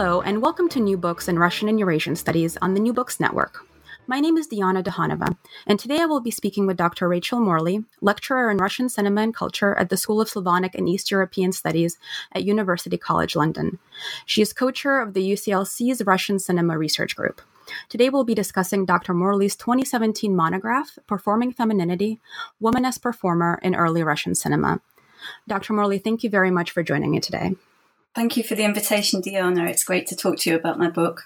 [0.00, 3.18] Hello, and welcome to New Books in Russian and Eurasian Studies on the New Books
[3.18, 3.66] Network.
[4.06, 7.08] My name is Diana Duhanova, and today I will be speaking with Dr.
[7.08, 11.10] Rachel Morley, lecturer in Russian cinema and culture at the School of Slavonic and East
[11.10, 11.98] European Studies
[12.30, 13.80] at University College London.
[14.24, 17.42] She is co chair of the UCLC's Russian Cinema Research Group.
[17.88, 19.14] Today we'll be discussing Dr.
[19.14, 22.20] Morley's 2017 monograph, Performing Femininity
[22.60, 24.80] Woman as Performer in Early Russian Cinema.
[25.48, 25.72] Dr.
[25.72, 27.56] Morley, thank you very much for joining me today.
[28.14, 29.66] Thank you for the invitation, Diana.
[29.66, 31.24] It's great to talk to you about my book.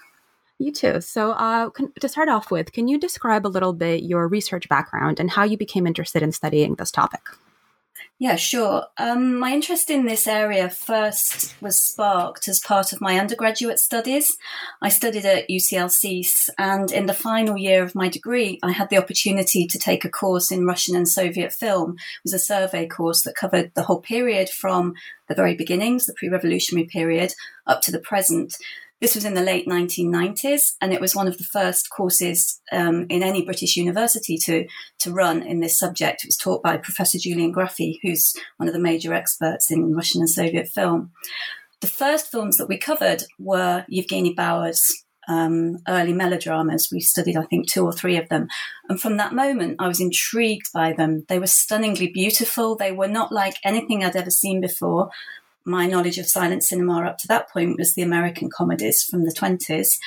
[0.59, 1.01] You too.
[1.01, 4.69] So, uh, can, to start off with, can you describe a little bit your research
[4.69, 7.21] background and how you became interested in studying this topic?
[8.19, 8.85] Yeah, sure.
[8.97, 14.37] Um, my interest in this area first was sparked as part of my undergraduate studies.
[14.81, 18.89] I studied at UCL UCLC, and in the final year of my degree, I had
[18.89, 21.91] the opportunity to take a course in Russian and Soviet film.
[21.91, 24.93] It was a survey course that covered the whole period from
[25.27, 27.33] the very beginnings, the pre revolutionary period,
[27.65, 28.55] up to the present.
[29.03, 33.05] This was in the late 1990s, and it was one of the first courses um,
[33.09, 34.65] in any British university to,
[34.99, 36.23] to run in this subject.
[36.23, 40.21] It was taught by Professor Julian Graffy, who's one of the major experts in Russian
[40.21, 41.11] and Soviet film.
[41.81, 44.89] The first films that we covered were Yevgeny Bauer's
[45.27, 46.87] um, early melodramas.
[46.89, 48.47] We studied, I think, two or three of them.
[48.87, 51.25] And from that moment, I was intrigued by them.
[51.27, 52.77] They were stunningly beautiful.
[52.77, 55.09] They were not like anything I'd ever seen before
[55.65, 59.31] my knowledge of silent cinema up to that point was the American comedies from the
[59.31, 59.97] 20s.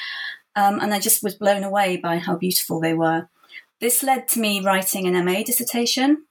[0.55, 3.29] Um, and I just was blown away by how beautiful they were.
[3.81, 6.25] This led to me writing an MA dissertation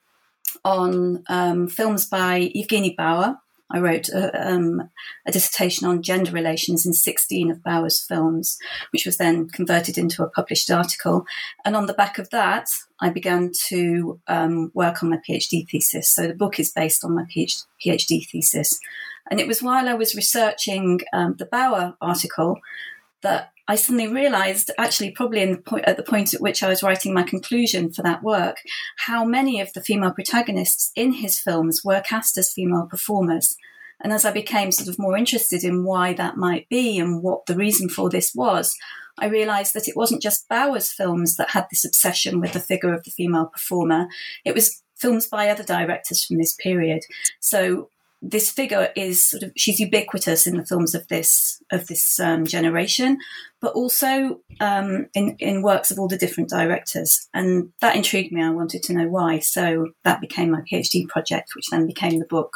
[0.63, 3.37] on um, films by Evgeny Bauer.
[3.71, 4.89] I wrote a, um,
[5.25, 8.57] a, dissertation on gender relations in 16 of Bauer's films,
[8.91, 11.25] which was then converted into a published article.
[11.63, 16.09] And on the back of that, I began to um, work on my PhD thesis.
[16.09, 18.79] So the book is based on my PhD thesis.
[19.31, 22.59] And it was while I was researching um, the Bauer article
[23.21, 26.83] that I suddenly realized, actually, probably the point, at the point at which I was
[26.83, 28.57] writing my conclusion for that work,
[28.97, 33.55] how many of the female protagonists in his films were cast as female performers.
[34.03, 37.47] And as I became sort of more interested in why that might be and what
[37.47, 38.75] the reason for this was,
[39.17, 42.93] I realized that it wasn't just Bauer's films that had this obsession with the figure
[42.93, 44.07] of the female performer.
[44.43, 47.01] It was films by other directors from this period.
[47.39, 47.89] So
[48.21, 52.45] this figure is sort of she's ubiquitous in the films of this of this um,
[52.45, 53.17] generation,
[53.61, 58.41] but also um, in in works of all the different directors, and that intrigued me.
[58.43, 62.25] I wanted to know why, so that became my PhD project, which then became the
[62.25, 62.53] book.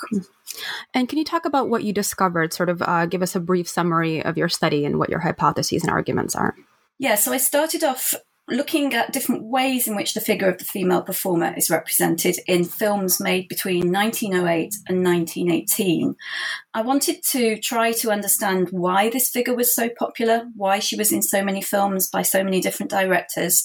[0.94, 2.53] And can you talk about what you discovered?
[2.53, 5.84] Sort of uh, give us a brief summary of your study and what your hypotheses
[5.84, 6.56] and arguments are.
[6.97, 8.14] Yeah, so I started off
[8.51, 12.63] looking at different ways in which the figure of the female performer is represented in
[12.63, 16.15] films made between 1908 and 1918.
[16.73, 21.11] I wanted to try to understand why this figure was so popular, why she was
[21.11, 23.63] in so many films by so many different directors,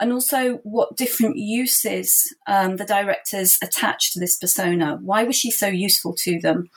[0.00, 4.98] and also what different uses um, the directors attached to this persona.
[5.00, 6.70] Why was she so useful to them?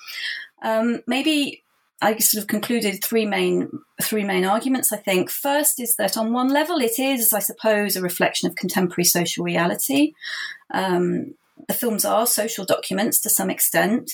[0.64, 1.64] Um, maybe
[2.02, 3.70] I sort of concluded three main
[4.02, 4.92] three main arguments.
[4.92, 8.56] I think first is that on one level it is, I suppose, a reflection of
[8.56, 10.14] contemporary social reality.
[10.72, 11.34] Um,
[11.68, 14.12] the films are social documents to some extent.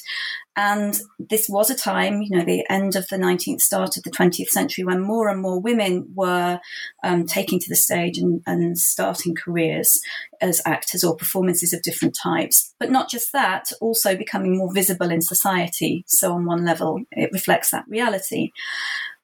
[0.55, 4.11] And this was a time, you know, the end of the 19th, start of the
[4.11, 6.59] 20th century, when more and more women were
[7.03, 9.99] um, taking to the stage and, and starting careers
[10.41, 12.73] as actors or performances of different types.
[12.79, 16.03] But not just that, also becoming more visible in society.
[16.07, 18.51] So, on one level, it reflects that reality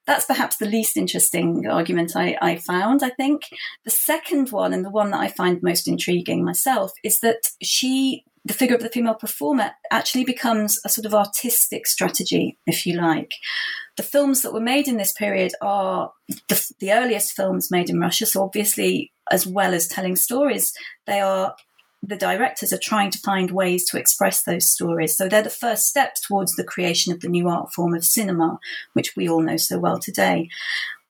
[0.10, 3.44] that's perhaps the least interesting argument I, I, found, I think.
[3.86, 8.24] The second one, and the one that I find most intriguing myself, is that she,
[8.44, 13.00] the figure of the female performer, actually becomes a sort of artistic strategy, if you
[13.00, 13.34] like.
[13.98, 16.12] The films that were made in this period are
[16.48, 20.74] the, the earliest films made in Russia, so obviously, as well as telling stories,
[21.06, 21.54] they are
[22.02, 25.18] the directors are trying to find ways to express those stories.
[25.18, 28.60] So they're the first steps towards the creation of the new art form of cinema,
[28.94, 30.50] which we all know so well today.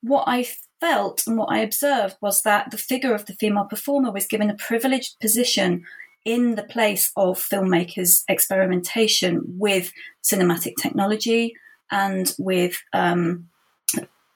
[0.01, 0.47] What I
[0.79, 4.49] felt and what I observed was that the figure of the female performer was given
[4.49, 5.83] a privileged position
[6.25, 9.91] in the place of filmmakers' experimentation with
[10.23, 11.53] cinematic technology
[11.91, 13.47] and with um,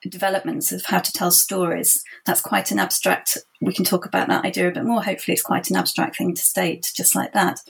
[0.08, 2.02] developments of how to tell stories.
[2.26, 5.02] That's quite an abstract, we can talk about that idea a bit more.
[5.02, 7.60] Hopefully, it's quite an abstract thing to state, just like that.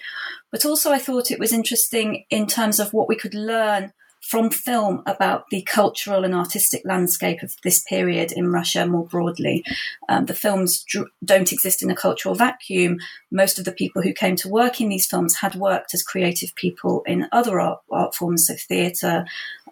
[0.51, 3.93] But also, I thought it was interesting in terms of what we could learn
[4.25, 9.63] from film about the cultural and artistic landscape of this period in Russia more broadly.
[10.09, 12.99] Um, the films dr- don't exist in a cultural vacuum.
[13.31, 16.55] Most of the people who came to work in these films had worked as creative
[16.55, 19.27] people in other art, art forms, so theatre,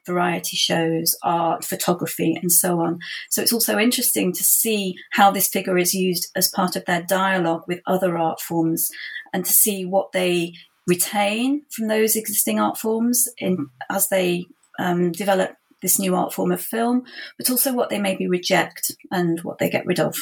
[0.07, 2.99] variety shows, art, photography, and so on.
[3.31, 7.03] So it's also interesting to see how this figure is used as part of their
[7.03, 8.91] dialogue with other art forms
[9.33, 10.55] and to see what they
[10.87, 14.45] retain from those existing art forms in as they
[14.79, 17.03] um, develop this new art form of film,
[17.37, 20.17] but also what they maybe reject and what they get rid of.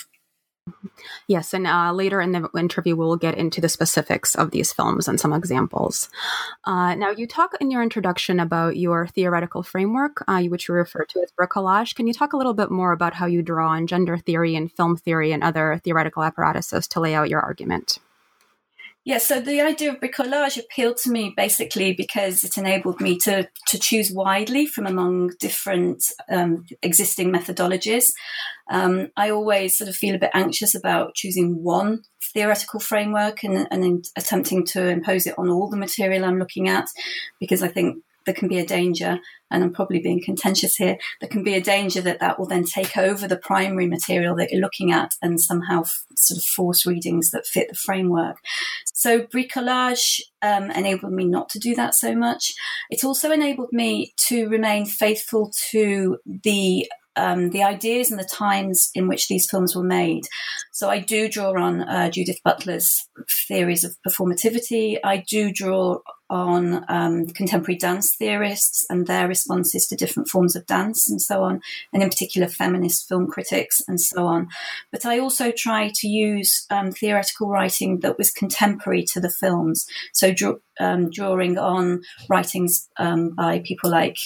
[1.26, 5.08] Yes, and uh, later in the interview, we'll get into the specifics of these films
[5.08, 6.08] and some examples.
[6.64, 11.04] Uh, now, you talk in your introduction about your theoretical framework, uh, which you refer
[11.04, 11.94] to as bricolage.
[11.94, 14.70] Can you talk a little bit more about how you draw on gender theory and
[14.72, 17.98] film theory and other theoretical apparatuses to lay out your argument?
[19.04, 23.48] Yeah, so the idea of bricolage appealed to me basically because it enabled me to
[23.68, 28.04] to choose widely from among different um, existing methodologies.
[28.70, 32.02] Um, I always sort of feel a bit anxious about choosing one
[32.34, 36.86] theoretical framework and, and attempting to impose it on all the material I'm looking at
[37.40, 39.18] because I think there can be a danger,
[39.50, 42.62] and I'm probably being contentious here, there can be a danger that that will then
[42.62, 46.86] take over the primary material that you're looking at and somehow f- sort of force
[46.86, 48.36] readings that fit the framework.
[48.86, 52.52] So bricolage um, enabled me not to do that so much.
[52.88, 58.90] It also enabled me to remain faithful to the um, the ideas and the times
[58.94, 60.28] in which these films were made.
[60.70, 63.08] So I do draw on uh, Judith Butler's
[63.48, 64.98] theories of performativity.
[65.02, 65.98] I do draw
[66.30, 71.42] on um, contemporary dance theorists and their responses to different forms of dance and so
[71.42, 71.60] on,
[71.92, 74.48] and in particular feminist film critics and so on.
[74.92, 79.86] But I also try to use um, theoretical writing that was contemporary to the films.
[80.12, 80.32] So
[80.78, 84.16] um, drawing on writings um, by people like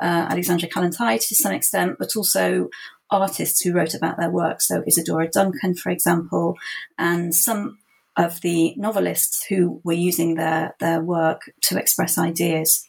[0.00, 2.70] uh, Alexandra Kollontai to some extent, but also
[3.10, 4.60] artists who wrote about their work.
[4.60, 6.56] So Isadora Duncan, for example,
[6.98, 7.78] and some
[8.16, 12.86] of the novelists who were using their, their work to express ideas.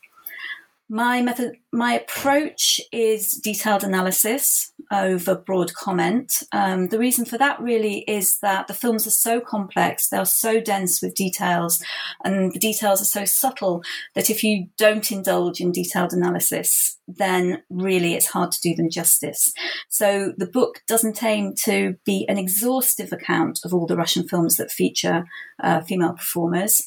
[0.93, 6.43] My method, my approach is detailed analysis over broad comment.
[6.51, 10.25] Um, the reason for that really is that the films are so complex, they are
[10.25, 11.81] so dense with details,
[12.25, 13.83] and the details are so subtle
[14.15, 18.89] that if you don't indulge in detailed analysis, then really it's hard to do them
[18.89, 19.53] justice.
[19.87, 24.57] So the book doesn't aim to be an exhaustive account of all the Russian films
[24.57, 25.23] that feature
[25.63, 26.85] uh, female performers.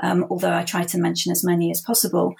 [0.00, 2.34] Um, although I try to mention as many as possible.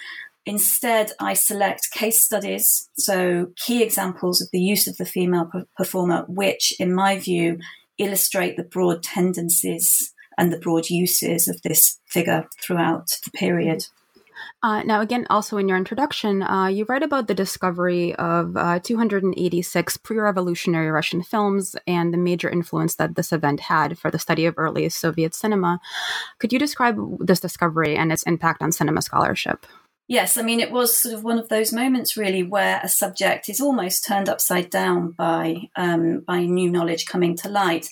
[0.47, 6.25] Instead, I select case studies, so key examples of the use of the female performer,
[6.29, 7.59] which, in my view,
[7.97, 13.87] illustrate the broad tendencies and the broad uses of this figure throughout the period.
[14.63, 18.81] Uh, now, again, also in your introduction, uh, you write about the discovery of uh,
[18.81, 24.19] 286 pre revolutionary Russian films and the major influence that this event had for the
[24.19, 25.81] study of early Soviet cinema.
[26.39, 29.67] Could you describe this discovery and its impact on cinema scholarship?
[30.07, 33.49] Yes, I mean, it was sort of one of those moments really where a subject
[33.49, 37.89] is almost turned upside down by um, by new knowledge coming to light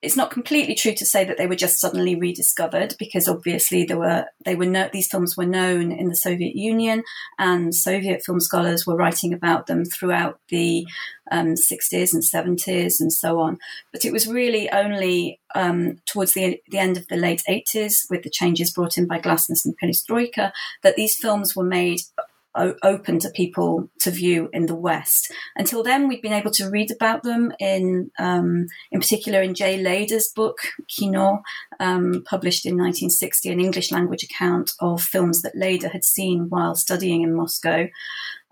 [0.00, 3.98] it's not completely true to say that they were just suddenly rediscovered because obviously there
[3.98, 7.02] were they were no, these films were known in the Soviet Union
[7.38, 10.86] and Soviet film scholars were writing about them throughout the
[11.30, 13.58] um, 60s and 70s and so on.
[13.92, 18.22] But it was really only um, towards the, the end of the late 80s, with
[18.22, 20.52] the changes brought in by Glasnost and Perestroika,
[20.82, 22.00] that these films were made
[22.82, 25.32] open to people to view in the West.
[25.56, 29.82] Until then, we'd been able to read about them in, um, in particular, in Jay
[29.82, 31.42] Leyda's book Kino,
[31.80, 36.74] um, published in 1960, an English language account of films that Leder had seen while
[36.74, 37.88] studying in Moscow.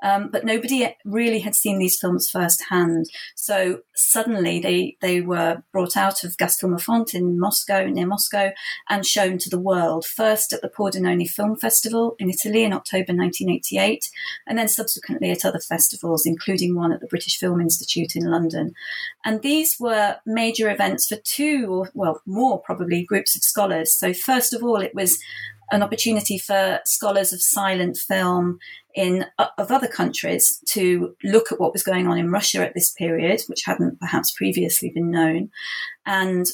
[0.03, 3.07] Um, but nobody really had seen these films firsthand.
[3.35, 8.51] So suddenly they, they were brought out of Gosfilmofond in Moscow, near Moscow,
[8.89, 13.15] and shown to the world, first at the Pordenone Film Festival in Italy in October
[13.15, 14.11] 1988,
[14.47, 18.75] and then subsequently at other festivals, including one at the British Film Institute in London.
[19.25, 23.95] And these were major events for two, or well, more probably, groups of scholars.
[23.95, 25.19] So first of all, it was
[25.71, 28.59] an opportunity for scholars of silent film
[28.95, 32.91] in of other countries to look at what was going on in Russia at this
[32.93, 35.51] period, which hadn't perhaps previously been known,
[36.07, 36.47] and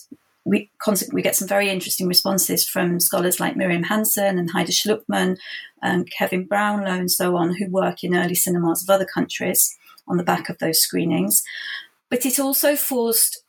[0.44, 0.70] we
[1.12, 5.38] we get some very interesting responses from scholars like Miriam Hansen and Heide Schlüpmann
[5.82, 9.76] and Kevin Brownlow and so on, who work in early cinemas of other countries
[10.08, 11.44] on the back of those screenings.
[12.10, 13.41] But it also forced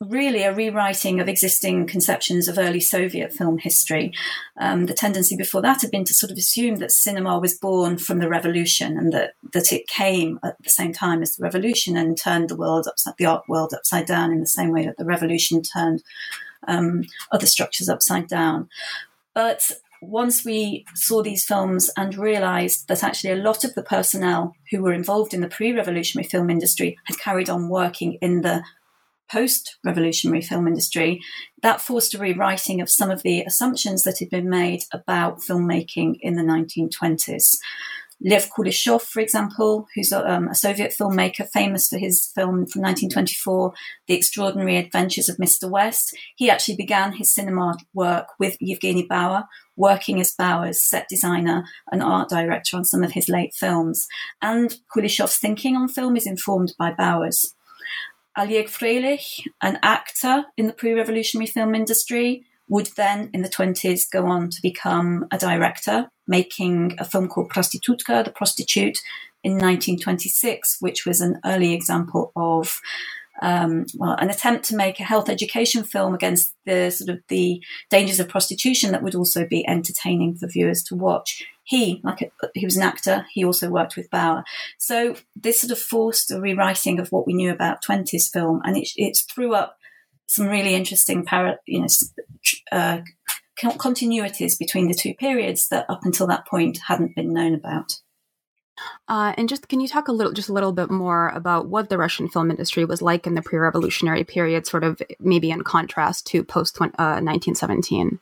[0.00, 4.12] really a rewriting of existing conceptions of early Soviet film history.
[4.58, 7.98] Um, the tendency before that had been to sort of assume that cinema was born
[7.98, 11.98] from the revolution and that, that it came at the same time as the revolution
[11.98, 14.96] and turned the world upside the art world upside down in the same way that
[14.96, 16.02] the revolution turned
[16.66, 18.70] um, other structures upside down.
[19.34, 24.56] But once we saw these films and realized that actually a lot of the personnel
[24.70, 28.64] who were involved in the pre revolutionary film industry had carried on working in the
[29.30, 31.20] post revolutionary film industry,
[31.62, 36.16] that forced a rewriting of some of the assumptions that had been made about filmmaking
[36.20, 37.56] in the 1920s.
[38.22, 42.82] Lev Kuleshov, for example, who's a, um, a, Soviet filmmaker famous for his film from
[42.82, 43.72] 1924,
[44.08, 45.70] The Extraordinary Adventures of Mr.
[45.70, 49.44] West, he actually began his cinema work with Yevgeny Bauer,
[49.76, 54.06] working as Bauer's set designer and art director on some of his late films.
[54.42, 57.54] And Kuleshov's thinking on film is informed by Bauer's.
[58.40, 64.10] Oleg Freilich, an actor in the pre revolutionary film industry, would then in the 20s
[64.10, 68.98] go on to become a director, making a film called Prostitutka, The Prostitute,
[69.42, 72.80] in 1926, which was an early example of
[73.42, 77.62] um, well, an attempt to make a health education film against the sort of the
[77.88, 81.44] dangers of prostitution that would also be entertaining for viewers to watch.
[81.64, 84.44] He, like a, he was an actor, he also worked with Bauer.
[84.78, 88.76] So this sort of forced a rewriting of what we knew about 20s film, and
[88.76, 89.78] it, it threw up
[90.26, 91.86] some really interesting, para, you know,
[92.72, 93.00] uh,
[93.58, 98.00] continuities between the two periods that up until that point hadn't been known about.
[99.08, 101.88] Uh, and just can you talk a little, just a little bit more about what
[101.88, 106.26] the Russian film industry was like in the pre-revolutionary period, sort of maybe in contrast
[106.28, 106.86] to post uh,
[107.20, 108.18] 1917?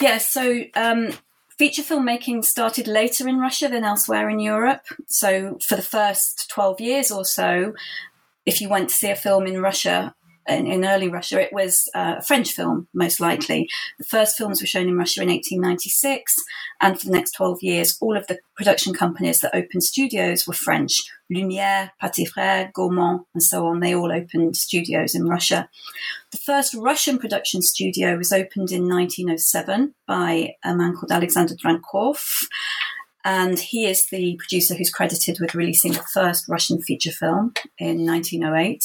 [0.00, 1.10] Yes, so um,
[1.56, 4.82] feature filmmaking started later in Russia than elsewhere in Europe.
[5.06, 7.74] So for the first 12 years or so,
[8.44, 10.14] if you went to see a film in Russia,
[10.48, 13.68] in, in early Russia, it was uh, a French film, most likely.
[13.98, 16.34] The first films were shown in Russia in 1896,
[16.80, 20.54] and for the next 12 years, all of the production companies that opened studios were
[20.54, 21.02] French.
[21.32, 25.68] Lumière, Pathé Frères, Gaumont, and so on, they all opened studios in Russia.
[26.30, 32.46] The first Russian production studio was opened in 1907 by a man called Alexander Drankov
[33.26, 38.06] and he is the producer who's credited with releasing the first Russian feature film in
[38.06, 38.84] 1908.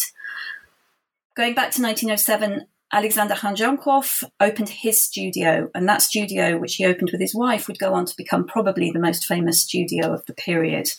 [1.35, 7.11] Going back to 1907, Alexander Khanzhonkov opened his studio, and that studio, which he opened
[7.11, 10.33] with his wife, would go on to become probably the most famous studio of the
[10.33, 10.89] period.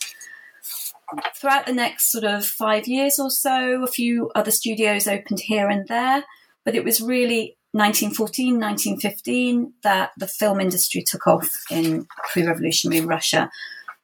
[1.37, 5.69] Throughout the next sort of five years or so, a few other studios opened here
[5.69, 6.25] and there,
[6.65, 13.05] but it was really 1914, 1915 that the film industry took off in pre revolutionary
[13.05, 13.51] Russia.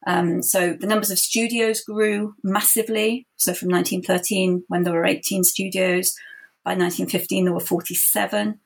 [0.07, 3.27] Um, so the numbers of studios grew massively.
[3.35, 6.15] So from 1913, when there were 18 studios,
[6.63, 8.59] by 1915 there were 47.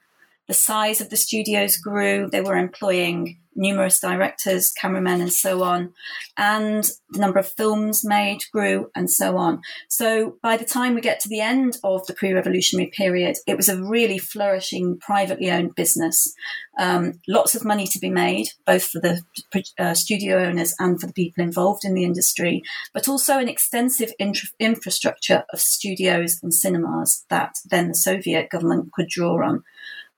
[0.47, 2.29] The size of the studios grew.
[2.29, 5.93] They were employing numerous directors, cameramen, and so on.
[6.37, 9.61] And the number of films made grew, and so on.
[9.87, 13.57] So by the time we get to the end of the pre revolutionary period, it
[13.57, 16.33] was a really flourishing, privately owned business.
[16.77, 19.21] Um, lots of money to be made, both for the
[19.77, 24.11] uh, studio owners and for the people involved in the industry, but also an extensive
[24.59, 29.63] infrastructure of studios and cinemas that then the Soviet government could draw on.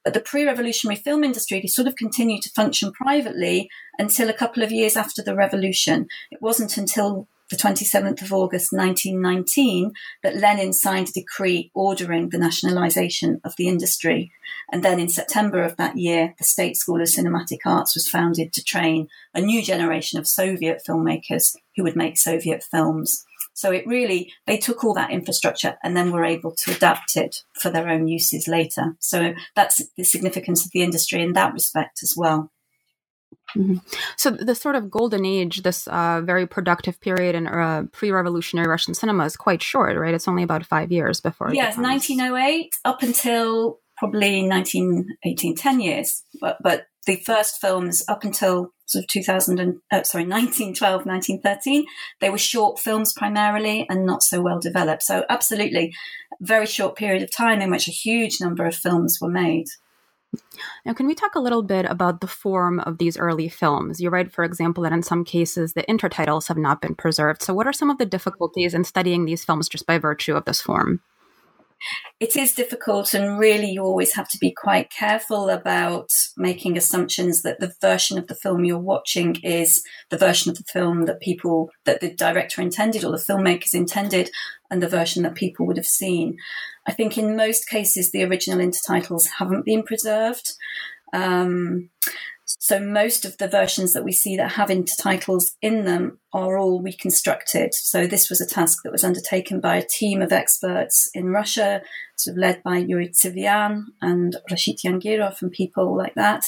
[0.05, 4.62] But the pre revolutionary film industry sort of continued to function privately until a couple
[4.62, 6.07] of years after the revolution.
[6.29, 9.93] It wasn't until the 27th of August 1919
[10.24, 14.31] that Lenin signed a decree ordering the nationalization of the industry.
[14.71, 18.51] And then in September of that year, the State School of Cinematic Arts was founded
[18.53, 23.25] to train a new generation of Soviet filmmakers who would make Soviet films.
[23.55, 27.43] So it really, they took all that infrastructure and then were able to adapt it
[27.53, 28.97] for their own uses later.
[29.00, 32.51] So that's the significance of the industry in that respect as well.
[33.55, 33.77] Mm-hmm.
[34.17, 38.93] So the sort of golden age, this uh, very productive period in uh, pre-revolutionary Russian
[38.93, 40.13] cinema is quite short, right?
[40.13, 41.53] It's only about five years before.
[41.53, 46.24] Yes, 1908 up until probably 1918, 10 years.
[46.41, 51.86] But, but the first films up until sort of 2000 and, uh, sorry, 1912, 1913,
[52.22, 55.04] they were short films primarily and not so well developed.
[55.04, 55.94] So absolutely,
[56.42, 59.68] very short period of time in which a huge number of films were made.
[60.86, 64.01] Now, can we talk a little bit about the form of these early films?
[64.01, 67.42] You write, for example, that in some cases the intertitles have not been preserved.
[67.42, 70.46] So, what are some of the difficulties in studying these films just by virtue of
[70.46, 71.01] this form?
[72.20, 77.41] It is difficult, and really, you always have to be quite careful about making assumptions
[77.41, 81.20] that the version of the film you're watching is the version of the film that
[81.20, 84.29] people, that the director intended or the filmmakers intended,
[84.72, 86.38] and the version that people would have seen.
[86.88, 90.53] I think in most cases, the original intertitles haven't been preserved.
[91.13, 91.89] Um,
[92.45, 96.81] so most of the versions that we see that have intertitles in them are all
[96.81, 97.73] reconstructed.
[97.73, 101.81] So this was a task that was undertaken by a team of experts in Russia,
[102.15, 106.47] sort of led by Yuri Tsivyan and Rashid Yangirov and people like that.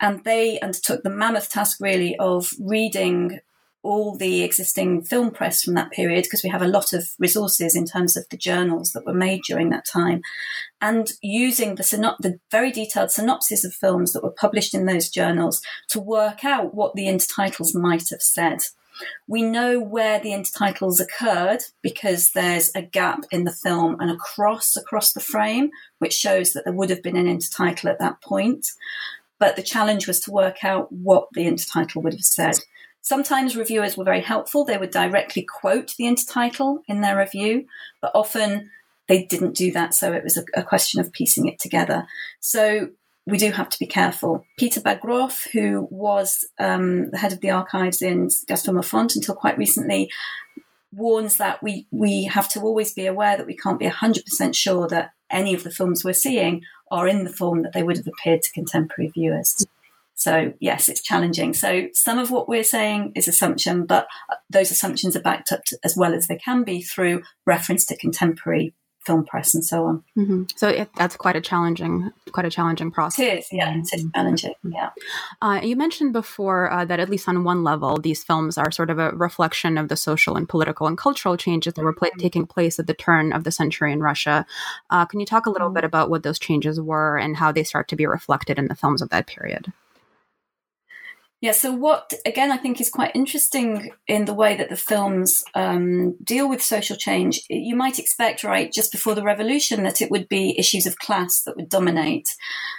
[0.00, 3.40] And they undertook the mammoth task really of reading
[3.86, 7.76] all the existing film press from that period because we have a lot of resources
[7.76, 10.20] in terms of the journals that were made during that time
[10.80, 15.08] and using the, synop- the very detailed synopses of films that were published in those
[15.08, 18.58] journals to work out what the intertitles might have said.
[19.28, 24.16] We know where the intertitles occurred because there's a gap in the film and a
[24.16, 28.20] cross across the frame, which shows that there would have been an intertitle at that
[28.20, 28.66] point.
[29.38, 32.56] But the challenge was to work out what the intertitle would have said.
[33.06, 34.64] Sometimes reviewers were very helpful.
[34.64, 37.66] They would directly quote the intertitle in their review,
[38.02, 38.68] but often
[39.06, 39.94] they didn't do that.
[39.94, 42.08] So it was a, a question of piecing it together.
[42.40, 42.88] So
[43.24, 44.44] we do have to be careful.
[44.58, 50.10] Peter Bagrov, who was um, the head of the archives in Gosfilmofond until quite recently,
[50.92, 54.88] warns that we, we have to always be aware that we can't be 100% sure
[54.88, 58.08] that any of the films we're seeing are in the form that they would have
[58.08, 59.64] appeared to contemporary viewers.
[60.16, 61.54] So yes, it's challenging.
[61.54, 64.08] So some of what we're saying is assumption, but
[64.50, 67.96] those assumptions are backed up to, as well as they can be through reference to
[67.96, 68.74] contemporary
[69.06, 70.02] film press and so on.
[70.18, 70.42] Mm-hmm.
[70.56, 73.20] So it, that's quite a challenging, quite a challenging process.
[73.20, 74.54] It is, yeah, it's challenging.
[74.64, 74.90] Yeah.
[75.40, 78.90] Uh, you mentioned before uh, that at least on one level, these films are sort
[78.90, 82.18] of a reflection of the social and political and cultural changes that were pl- mm-hmm.
[82.18, 84.44] taking place at the turn of the century in Russia.
[84.90, 85.74] Uh, can you talk a little mm-hmm.
[85.74, 88.74] bit about what those changes were and how they start to be reflected in the
[88.74, 89.72] films of that period?
[91.42, 95.44] Yeah, so what, again, I think is quite interesting in the way that the films
[95.54, 97.42] um, deal with social change.
[97.50, 101.42] You might expect, right, just before the revolution, that it would be issues of class
[101.42, 102.34] that would dominate.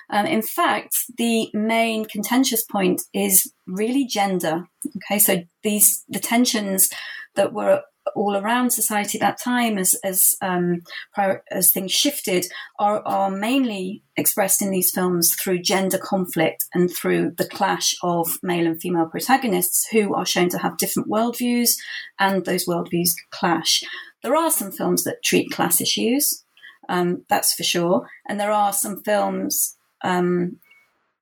[0.09, 4.67] Um, in fact, the main contentious point is really gender.
[4.97, 6.89] Okay, so these, the tensions
[7.35, 7.83] that were
[8.15, 10.81] all around society at that time as as um,
[11.13, 12.47] prior, as things shifted
[12.79, 18.37] are are mainly expressed in these films through gender conflict and through the clash of
[18.41, 21.71] male and female protagonists who are shown to have different worldviews
[22.19, 23.83] and those worldviews clash.
[24.23, 26.43] There are some films that treat class issues,
[26.89, 29.77] um, that's for sure, and there are some films.
[30.03, 30.59] Um,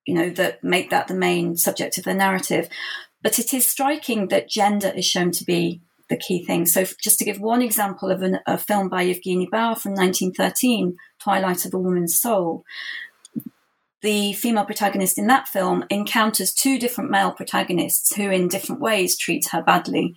[0.06, 2.69] you know that make that the main subject of the narrative
[3.26, 6.65] but it is striking that gender is shown to be the key thing.
[6.65, 10.98] So, just to give one example of an, a film by Evgeny Bauer from 1913,
[11.20, 12.63] Twilight of a Woman's Soul,
[14.02, 19.18] the female protagonist in that film encounters two different male protagonists who, in different ways,
[19.18, 20.15] treat her badly.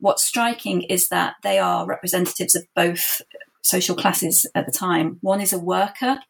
[0.00, 3.20] What's striking is that they are representatives of both
[3.62, 5.18] social classes at the time.
[5.20, 6.20] One is a worker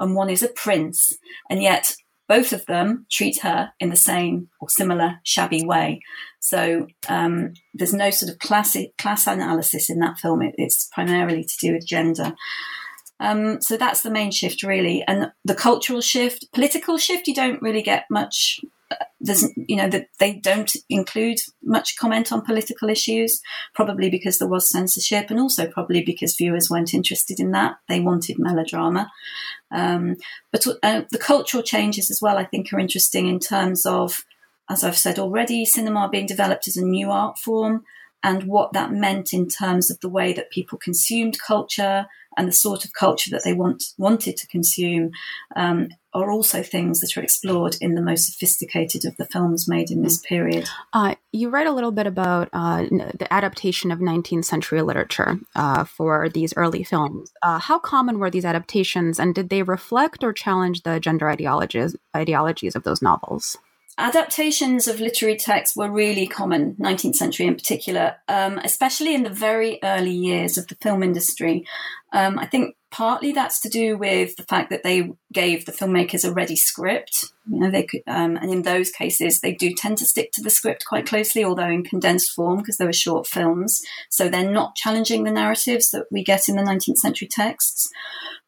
[0.00, 1.12] and one is a prince,
[1.48, 1.94] and yet
[2.28, 6.00] both of them treat her in the same or similar shabby way.
[6.40, 10.42] So um, there's no sort of class class analysis in that film.
[10.42, 12.34] It, it's primarily to do with gender.
[13.20, 17.26] Um, so that's the main shift, really, and the cultural shift, political shift.
[17.26, 18.60] You don't really get much
[19.20, 23.40] there's you know that they don't include much comment on political issues
[23.74, 27.76] probably because there was censorship and also probably because viewers weren't interested in that.
[27.88, 29.10] They wanted melodrama.
[29.70, 30.16] Um,
[30.52, 34.24] but uh, the cultural changes as well i think are interesting in terms of
[34.70, 37.84] as i've said already cinema being developed as a new art form
[38.22, 42.52] and what that meant in terms of the way that people consumed culture and the
[42.52, 45.10] sort of culture that they want wanted to consume.
[45.56, 49.90] Um, are also things that are explored in the most sophisticated of the films made
[49.90, 50.68] in this period.
[50.92, 55.84] Uh, you write a little bit about uh, the adaptation of 19th century literature uh,
[55.84, 57.32] for these early films.
[57.42, 61.96] Uh, how common were these adaptations, and did they reflect or challenge the gender ideologies
[62.14, 63.58] ideologies of those novels?
[64.00, 69.30] Adaptations of literary texts were really common, 19th century in particular, um, especially in the
[69.30, 71.66] very early years of the film industry.
[72.12, 76.28] Um, I think partly that's to do with the fact that they gave the filmmakers
[76.28, 77.26] a ready script.
[77.50, 80.42] You know, they could, um, and in those cases, they do tend to stick to
[80.42, 83.80] the script quite closely, although in condensed form because they were short films.
[84.10, 87.90] So they're not challenging the narratives that we get in the 19th century texts.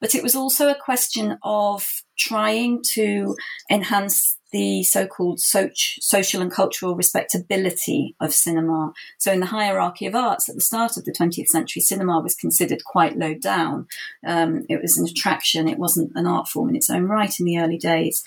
[0.01, 3.37] But it was also a question of trying to
[3.71, 8.93] enhance the so-called social and cultural respectability of cinema.
[9.19, 12.35] So, in the hierarchy of arts at the start of the 20th century, cinema was
[12.35, 13.87] considered quite low down.
[14.27, 17.47] Um, it was an attraction; it wasn't an art form in its own right in
[17.47, 18.25] the early days.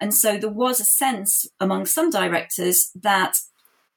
[0.00, 3.38] And so, there was a sense among some directors that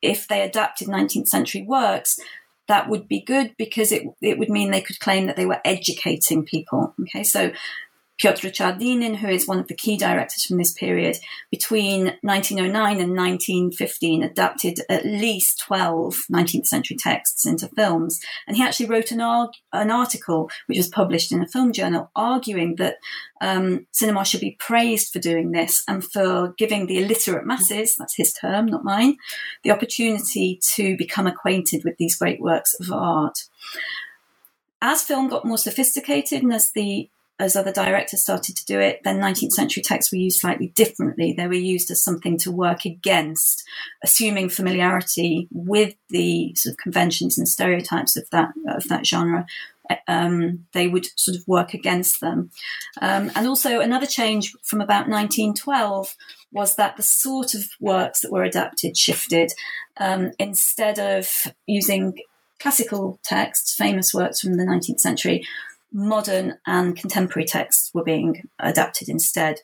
[0.02, 2.20] if they adapted 19th century works,
[2.68, 5.62] that would be good because it it would mean they could claim that they were
[5.64, 6.94] educating people.
[7.02, 7.52] Okay, so
[8.18, 11.18] Piotr Chardynin, who is one of the key directors from this period,
[11.52, 18.20] between 1909 and 1915 adapted at least 12 19th century texts into films.
[18.48, 22.10] And he actually wrote an, arg- an article, which was published in a film journal,
[22.16, 22.98] arguing that
[23.40, 28.16] um, cinema should be praised for doing this and for giving the illiterate masses, that's
[28.16, 29.18] his term, not mine,
[29.64, 33.38] the opportunity to become acquainted with these great works of art.
[34.82, 39.02] As film got more sophisticated and as the as other directors started to do it,
[39.04, 41.34] then 19th century texts were used slightly differently.
[41.34, 43.64] They were used as something to work against,
[44.04, 49.46] assuming familiarity with the sort of conventions and stereotypes of that of that genre.
[50.08, 52.52] Um, they would sort of work against them.
[53.02, 56.16] Um, and also, another change from about 1912
[56.52, 59.54] was that the sort of works that were adapted shifted.
[59.98, 61.30] Um, instead of
[61.68, 62.18] using
[62.60, 65.46] classical texts, famous works from the 19th century,
[65.92, 69.62] modern and contemporary texts were being adapted instead.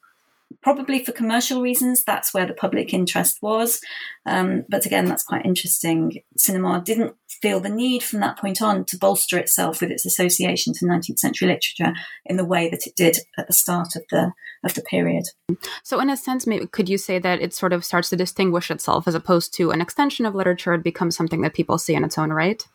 [0.61, 3.81] Probably for commercial reasons, that's where the public interest was.
[4.25, 6.21] Um, but again, that's quite interesting.
[6.37, 10.73] Cinema didn't feel the need from that point on to bolster itself with its association
[10.73, 11.93] to 19th century literature
[12.25, 14.31] in the way that it did at the start of the
[14.63, 15.25] of the period.
[15.83, 18.71] So, in a sense, maybe, could you say that it sort of starts to distinguish
[18.71, 20.73] itself as opposed to an extension of literature?
[20.73, 22.65] It becomes something that people see in its own right.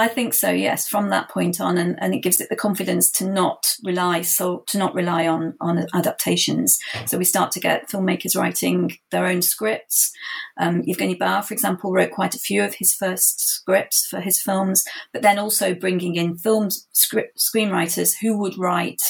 [0.00, 3.10] I think so, yes, from that point on, and, and it gives it the confidence
[3.12, 6.78] to not rely so to not rely on on adaptations.
[7.04, 10.10] So we start to get filmmakers writing their own scripts.
[10.58, 14.40] Um, Evgeny Bauer, for example, wrote quite a few of his first scripts for his
[14.40, 19.02] films, but then also bringing in film script screenwriters who would write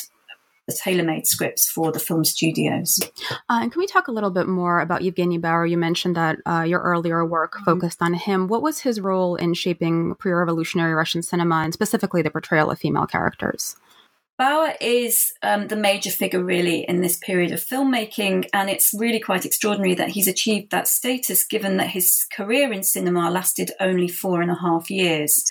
[0.71, 2.99] the tailor-made scripts for the film studios.
[3.49, 5.67] Uh, and can we talk a little bit more about Evgeny Bauer?
[5.67, 7.65] You mentioned that uh, your earlier work mm-hmm.
[7.65, 8.47] focused on him.
[8.49, 13.07] What was his role in shaping pre-revolutionary Russian cinema, and specifically the portrayal of female
[13.07, 13.77] characters?
[14.39, 19.21] Bauer is um, the major figure really in this period of filmmaking, and it's really
[19.21, 24.09] quite extraordinary that he's achieved that status given that his career in cinema lasted only
[24.09, 25.45] four and a half years.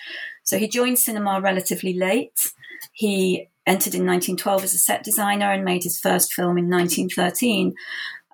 [0.43, 2.51] So he joined cinema relatively late.
[2.91, 7.75] He entered in 1912 as a set designer and made his first film in 1913.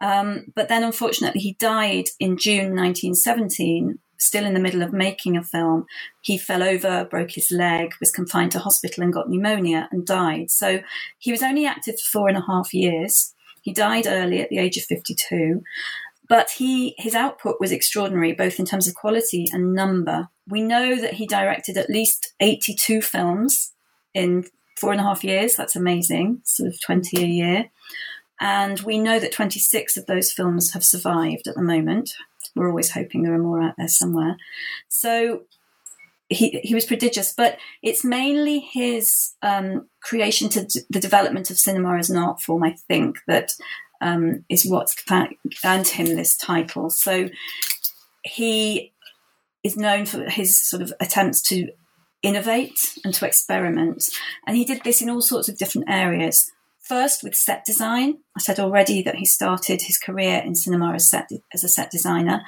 [0.01, 5.35] Um, but then, unfortunately, he died in June 1917, still in the middle of making
[5.35, 5.85] a film.
[6.21, 10.51] He fell over, broke his leg, was confined to hospital, and got pneumonia and died.
[10.51, 10.79] So
[11.19, 13.33] he was only active for four and a half years.
[13.61, 15.61] He died early at the age of 52.
[16.27, 20.29] But he, his output was extraordinary, both in terms of quality and number.
[20.47, 23.73] We know that he directed at least 82 films
[24.13, 24.45] in
[24.75, 25.55] four and a half years.
[25.55, 27.69] That's amazing, sort of 20 a year.
[28.39, 32.15] And we know that 26 of those films have survived at the moment.
[32.55, 34.37] We're always hoping there are more out there somewhere.
[34.89, 35.43] So
[36.29, 41.59] he, he was prodigious, but it's mainly his um, creation to d- the development of
[41.59, 43.51] cinema as an art form, I think, that
[44.01, 44.95] um, is what's
[45.63, 46.89] earned him this title.
[46.89, 47.29] So
[48.23, 48.91] he
[49.63, 51.69] is known for his sort of attempts to
[52.25, 54.09] innovate and to experiment.
[54.45, 56.51] And he did this in all sorts of different areas.
[56.81, 58.19] First, with set design.
[58.35, 61.89] I said already that he started his career in cinema as, set, as a set
[61.89, 62.43] designer.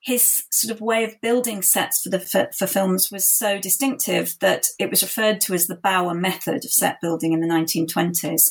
[0.00, 4.36] His sort of way of building sets for the for, for films was so distinctive
[4.40, 8.50] that it was referred to as the Bauer method of set building in the 1920s.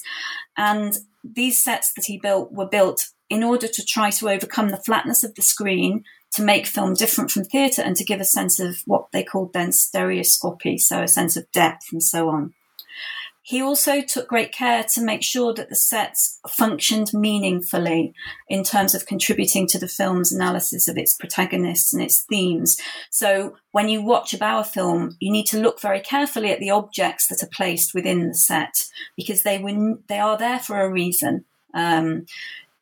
[0.58, 4.78] And these sets that he built were built in order to try to overcome the
[4.78, 8.60] flatness of the screen to make film different from theatre and to give a sense
[8.60, 12.54] of what they called then stereoscopy, so a sense of depth and so on.
[13.46, 18.14] He also took great care to make sure that the sets functioned meaningfully
[18.48, 22.78] in terms of contributing to the film's analysis of its protagonists and its themes.
[23.10, 26.70] So when you watch a Bauer film, you need to look very carefully at the
[26.70, 28.86] objects that are placed within the set
[29.18, 31.44] because they were, they are there for a reason.
[31.74, 32.28] Um,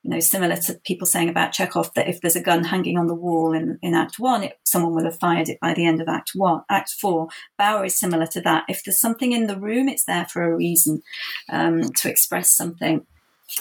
[0.03, 3.07] you know, similar to people saying about Chekhov that if there's a gun hanging on
[3.07, 6.01] the wall in, in Act One, it, someone will have fired it by the end
[6.01, 6.61] of Act One.
[6.69, 8.65] Act Four, Bauer is similar to that.
[8.67, 11.03] If there's something in the room, it's there for a reason
[11.49, 13.05] um, to express something.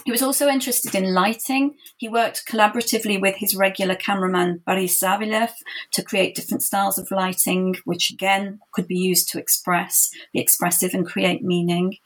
[0.05, 1.75] He was also interested in lighting.
[1.97, 5.51] He worked collaboratively with his regular cameraman Boris Zavelev
[5.93, 10.95] to create different styles of lighting, which again could be used to express, be expressive
[10.95, 11.97] and create meaning.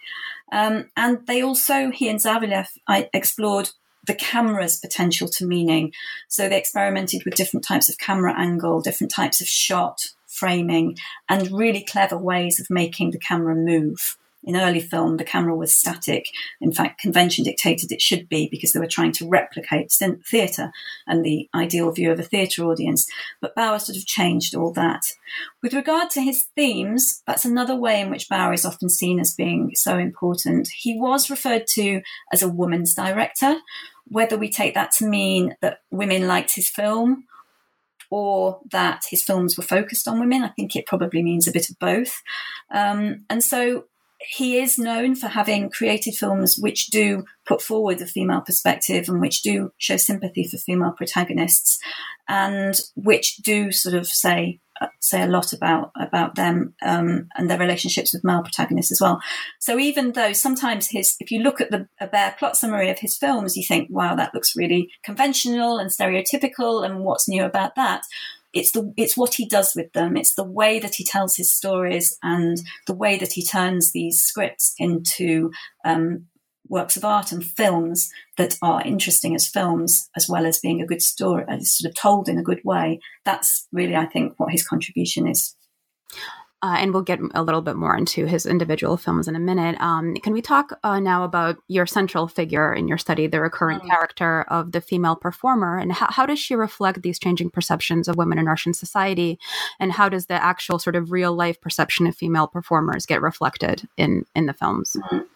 [0.50, 3.70] Um, and they also, he and Zavelev, I explored
[4.06, 5.92] the camera's potential to meaning.
[6.28, 10.96] So they experimented with different types of camera angle, different types of shot, framing,
[11.28, 14.16] and really clever ways of making the camera move.
[14.46, 16.26] In early film, the camera was static.
[16.60, 20.70] In fact, convention dictated it should be because they were trying to replicate theatre
[21.06, 23.08] and the ideal view of a theatre audience.
[23.40, 25.02] But Bauer sort of changed all that.
[25.62, 29.34] With regard to his themes, that's another way in which Bauer is often seen as
[29.34, 30.68] being so important.
[30.68, 33.56] He was referred to as a woman's director,
[34.08, 37.24] whether we take that to mean that women liked his film
[38.10, 40.42] or that his films were focused on women.
[40.42, 42.22] I think it probably means a bit of both.
[42.72, 43.84] Um, and so
[44.20, 49.20] he is known for having created films which do put forward the female perspective and
[49.20, 51.78] which do show sympathy for female protagonists
[52.28, 54.60] and which do sort of say
[55.00, 59.20] say a lot about about them um, and their relationships with male protagonists as well.
[59.58, 62.98] So even though sometimes his, if you look at the a bare plot summary of
[62.98, 67.74] his films, you think, wow, that looks really conventional and stereotypical, and what's new about
[67.76, 68.02] that?
[68.52, 70.16] It's the it's what he does with them.
[70.16, 74.20] It's the way that he tells his stories and the way that he turns these
[74.20, 75.50] scripts into
[75.84, 76.26] um,
[76.68, 80.86] works of art and films that are interesting as films, as well as being a
[80.86, 83.00] good story, uh, sort of told in a good way.
[83.24, 85.54] That's really, I think, what his contribution is.
[86.64, 89.78] Uh, and we'll get a little bit more into his individual films in a minute.
[89.82, 93.82] Um, can we talk uh, now about your central figure in your study, the recurrent
[93.82, 93.90] mm.
[93.90, 98.16] character of the female performer, and how, how, does she reflect these changing perceptions of
[98.16, 99.38] women in Russian society,
[99.78, 103.86] and how does the actual sort of real life perception of female performers get reflected
[103.98, 104.96] in in the films?
[104.96, 105.33] Mm-hmm.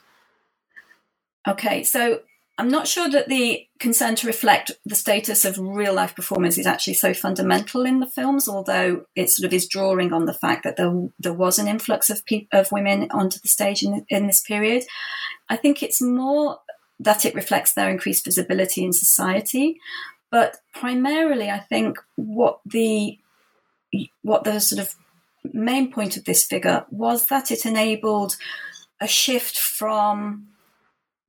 [1.46, 2.20] Okay, so
[2.58, 6.66] I'm not sure that the concern to reflect the status of real life performers is
[6.66, 10.64] actually so fundamental in the films, although it sort of is drawing on the fact
[10.64, 14.26] that there, there was an influx of pe- of women onto the stage in, in
[14.26, 14.82] this period.
[15.48, 16.58] I think it's more
[16.98, 19.78] that it reflects their increased visibility in society,
[20.32, 23.18] but primarily, I think what the
[24.22, 24.96] what the sort of
[25.54, 28.36] main point of this figure was that it enabled
[29.00, 30.48] a shift from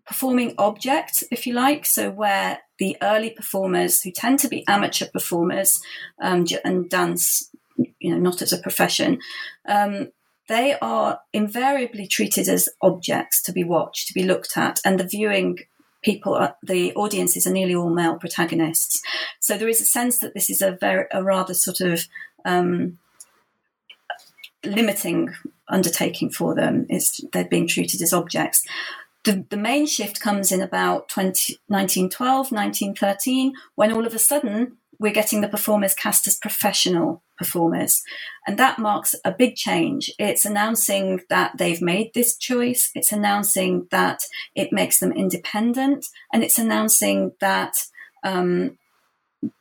[0.10, 1.86] performing object, if you like.
[1.86, 5.80] So, where the early performers, who tend to be amateur performers
[6.22, 9.20] um, and dance, you know, not as a profession,
[9.68, 10.10] um,
[10.48, 15.08] they are invariably treated as objects to be watched, to be looked at, and the
[15.08, 15.60] viewing
[16.02, 19.02] people, uh, the audiences are nearly all male protagonists.
[19.40, 22.08] So there is a sense that this is a very, a rather sort of
[22.46, 22.98] um,
[24.66, 25.30] limiting
[25.68, 26.88] undertaking for them.
[26.90, 28.66] It's, they're being treated as objects
[29.24, 34.78] the, the main shift comes in about 20, 1912, 1913, when all of a sudden
[35.00, 38.04] we're getting the performers cast as professional performers.
[38.46, 40.12] And that marks a big change.
[40.20, 44.24] It's announcing that they've made this choice, it's announcing that
[44.56, 47.76] it makes them independent, and it's announcing that
[48.24, 48.78] um,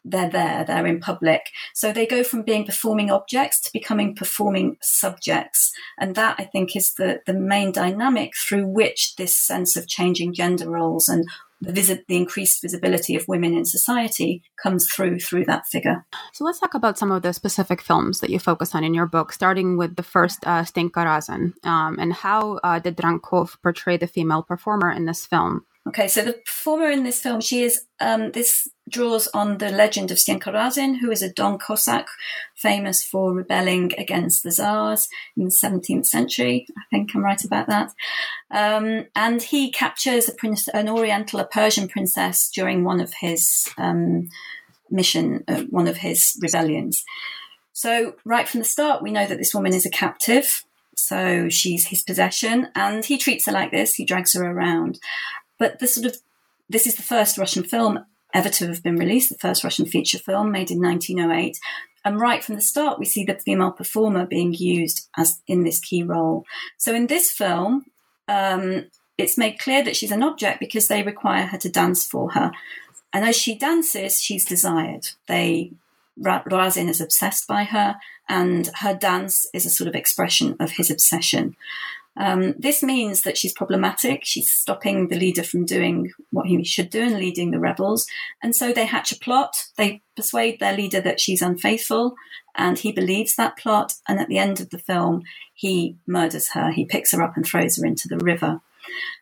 [0.04, 1.50] they're there, they're in public.
[1.74, 5.72] So they go from being performing objects to becoming performing subjects.
[5.98, 10.34] And that, I think, is the, the main dynamic through which this sense of changing
[10.34, 11.26] gender roles and
[11.60, 16.06] the, visit, the increased visibility of women in society comes through through that figure.
[16.32, 19.06] So let's talk about some of the specific films that you focus on in your
[19.06, 23.96] book, starting with the first uh, Stenka Razin, um, and how uh, did Drankov portray
[23.96, 25.66] the female performer in this film?
[25.88, 30.10] Okay, so the performer in this film, she is, um, this draws on the legend
[30.10, 32.06] of Stenka Razin, who is a Don Cossack,
[32.54, 36.66] famous for rebelling against the Tsars in the 17th century.
[36.76, 37.92] I think I'm right about that.
[38.50, 44.28] Um, and he captures prince, an Oriental, a Persian princess during one of his um,
[44.90, 47.04] mission, uh, one of his rebellions.
[47.72, 50.64] So right from the start, we know that this woman is a captive.
[50.96, 53.94] So she's his possession, and he treats her like this.
[53.94, 54.98] He drags her around.
[55.58, 56.18] But the sort of
[56.68, 60.18] this is the first Russian film ever to have been released, the first Russian feature
[60.18, 61.58] film made in 1908.
[62.04, 65.80] And right from the start, we see the female performer being used as in this
[65.80, 66.44] key role.
[66.76, 67.86] So in this film,
[68.28, 68.86] um,
[69.16, 72.52] it's made clear that she's an object because they require her to dance for her.
[73.12, 75.08] And as she dances, she's desired.
[75.26, 75.72] They
[76.20, 77.96] Razin is obsessed by her,
[78.28, 81.56] and her dance is a sort of expression of his obsession.
[82.18, 84.22] Um, this means that she's problematic.
[84.24, 88.06] She's stopping the leader from doing what he should do and leading the rebels.
[88.42, 89.54] And so they hatch a plot.
[89.76, 92.16] They persuade their leader that she's unfaithful,
[92.56, 93.94] and he believes that plot.
[94.08, 95.22] And at the end of the film,
[95.54, 96.72] he murders her.
[96.72, 98.60] He picks her up and throws her into the river.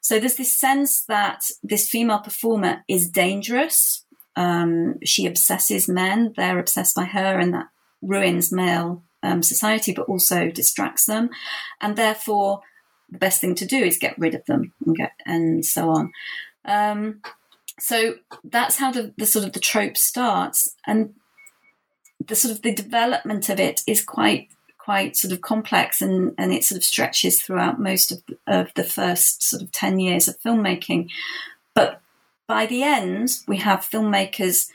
[0.00, 4.04] So there's this sense that this female performer is dangerous.
[4.36, 6.32] Um, she obsesses men.
[6.34, 7.66] They're obsessed by her, and that
[8.00, 11.28] ruins male um, society, but also distracts them.
[11.80, 12.60] And therefore,
[13.10, 16.12] the best thing to do is get rid of them and get and so on.
[16.64, 17.22] Um,
[17.78, 21.14] so that's how the, the sort of the trope starts, and
[22.26, 26.52] the sort of the development of it is quite quite sort of complex and, and
[26.52, 30.40] it sort of stretches throughout most of, of the first sort of 10 years of
[30.40, 31.10] filmmaking.
[31.74, 32.00] But
[32.46, 34.70] by the end, we have filmmakers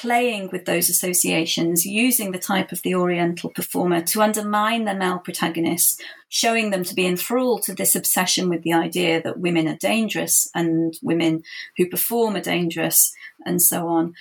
[0.00, 5.18] playing with those associations, using the type of the Oriental performer to undermine their male
[5.18, 9.76] protagonists, showing them to be enthralled to this obsession with the idea that women are
[9.76, 11.42] dangerous and women
[11.76, 13.12] who perform are dangerous
[13.44, 14.14] and so on,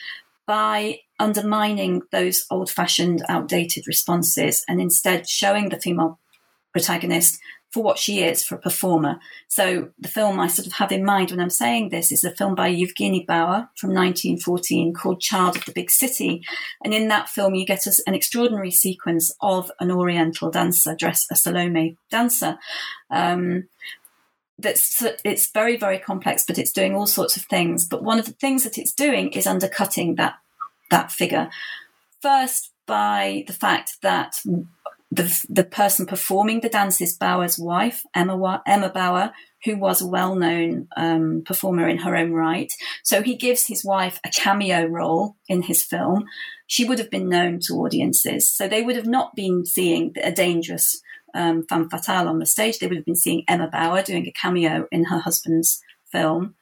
[0.48, 6.20] by undermining those old fashioned, outdated responses and instead showing the female
[6.72, 7.40] protagonist
[7.78, 9.20] for what she is for a performer.
[9.48, 12.32] So the film I sort of have in mind when I'm saying this is a
[12.32, 16.44] film by Evgeny Bauer from 1914 called Child of the Big City.
[16.84, 21.36] And in that film, you get an extraordinary sequence of an Oriental dancer, dressed a
[21.36, 22.58] Salome dancer.
[23.12, 23.70] Um,
[24.58, 27.88] that's it's very very complex, but it's doing all sorts of things.
[27.88, 30.40] But one of the things that it's doing is undercutting that
[30.90, 31.52] that figure.
[32.24, 34.42] First, by the fact that
[35.12, 39.32] the, the person performing the dance is Bauer's wife, Emma, Emma Bauer,
[39.64, 42.72] who was a well known um, performer in her own right.
[43.04, 46.26] So he gives his wife a cameo role in his film.
[46.68, 48.50] She would have been known to audiences.
[48.52, 51.02] So they would have not been seeing a dangerous
[51.34, 52.80] um, femme fatale on the stage.
[52.80, 56.56] They would have been seeing Emma Bauer doing a cameo in her husband's film.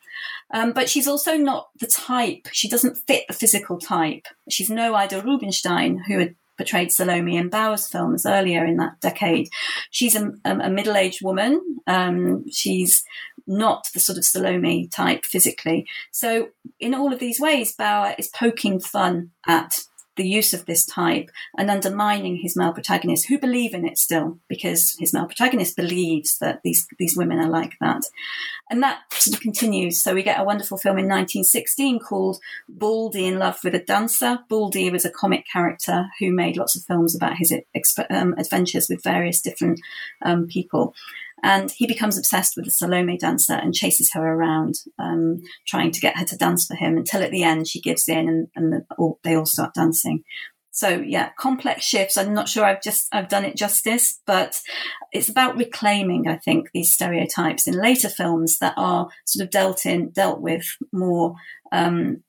[0.54, 4.28] Um, but she's also not the type, she doesn't fit the physical type.
[4.50, 9.50] She's no Ida Rubinstein, who had portrayed Salome in Bauer's films earlier in that decade.
[9.92, 11.62] She's a, a middle aged woman.
[11.88, 13.04] Um, she's
[13.48, 15.86] not the sort of Salome type physically.
[16.12, 19.80] So, in all of these ways, Bauer is poking fun at
[20.16, 24.40] the use of this type and undermining his male protagonists who believe in it still
[24.48, 28.04] because his male protagonist believes that these these women are like that.
[28.70, 30.02] And that sort of continues.
[30.02, 34.40] So we get a wonderful film in 1916 called baldy in love with a dancer.
[34.50, 37.54] Baldy was a comic character who made lots of films about his
[38.10, 39.80] um, adventures with various different
[40.24, 40.96] um, people
[41.46, 46.02] and he becomes obsessed with the Salome dancer and chases her around, um, trying to
[46.02, 48.74] get her to dance for him until at the end she gives in and, and
[48.74, 50.24] the, all, they all start dancing.
[50.72, 52.18] So yeah, complex shifts.
[52.18, 54.60] I'm not sure I've just I've done it justice, but
[55.12, 59.86] it's about reclaiming, I think, these stereotypes in later films that are sort of dealt
[59.86, 61.36] in, dealt with more
[61.72, 62.24] um,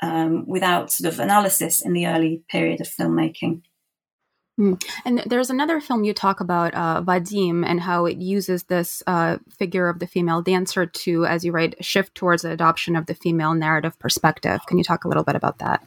[0.00, 3.62] um, without sort of analysis in the early period of filmmaking.
[4.58, 4.80] Mm.
[5.04, 9.38] And there's another film you talk about, uh, Vadim, and how it uses this uh,
[9.58, 13.14] figure of the female dancer to, as you write, shift towards the adoption of the
[13.14, 14.60] female narrative perspective.
[14.66, 15.82] Can you talk a little bit about that?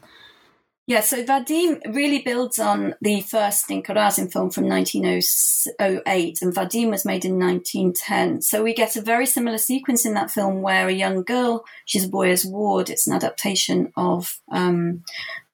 [0.87, 6.89] Yeah, so Vadim really builds on the first Stenka Razin film from 1908, and Vadim
[6.89, 8.41] was made in 1910.
[8.41, 12.05] So we get a very similar sequence in that film where a young girl, she's
[12.05, 15.03] a boyar's ward, it's an adaptation of um,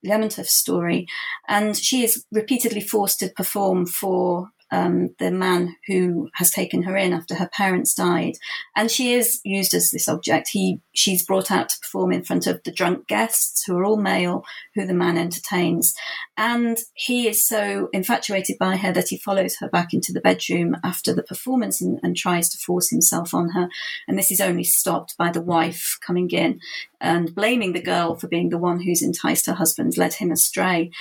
[0.06, 1.08] Lermontov's story,
[1.48, 6.98] and she is repeatedly forced to perform for um, the man who has taken her
[6.98, 8.34] in after her parents died,
[8.76, 10.50] and she is used as this object.
[10.50, 13.98] He she's brought out to perform in front of the drunk guests who are all
[13.98, 15.94] male, who the man entertains,
[16.38, 20.76] and he is so infatuated by her that he follows her back into the bedroom
[20.84, 23.70] after the performance and, and tries to force himself on her,
[24.08, 26.60] and this is only stopped by the wife coming in
[27.00, 30.92] and blaming the girl for being the one who's enticed her husband, led him astray.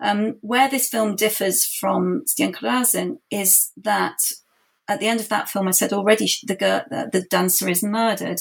[0.00, 4.18] Um, where this film differs from Stenka Razin is that
[4.88, 8.40] at the end of that film, I said already the, girl, the dancer is murdered.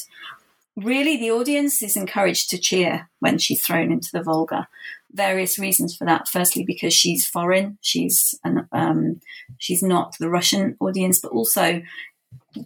[0.78, 4.68] Really, the audience is encouraged to cheer when she's thrown into the Volga.
[5.12, 6.28] Various reasons for that.
[6.28, 9.20] Firstly, because she's foreign, she's an, um,
[9.58, 11.82] she's not the Russian audience, but also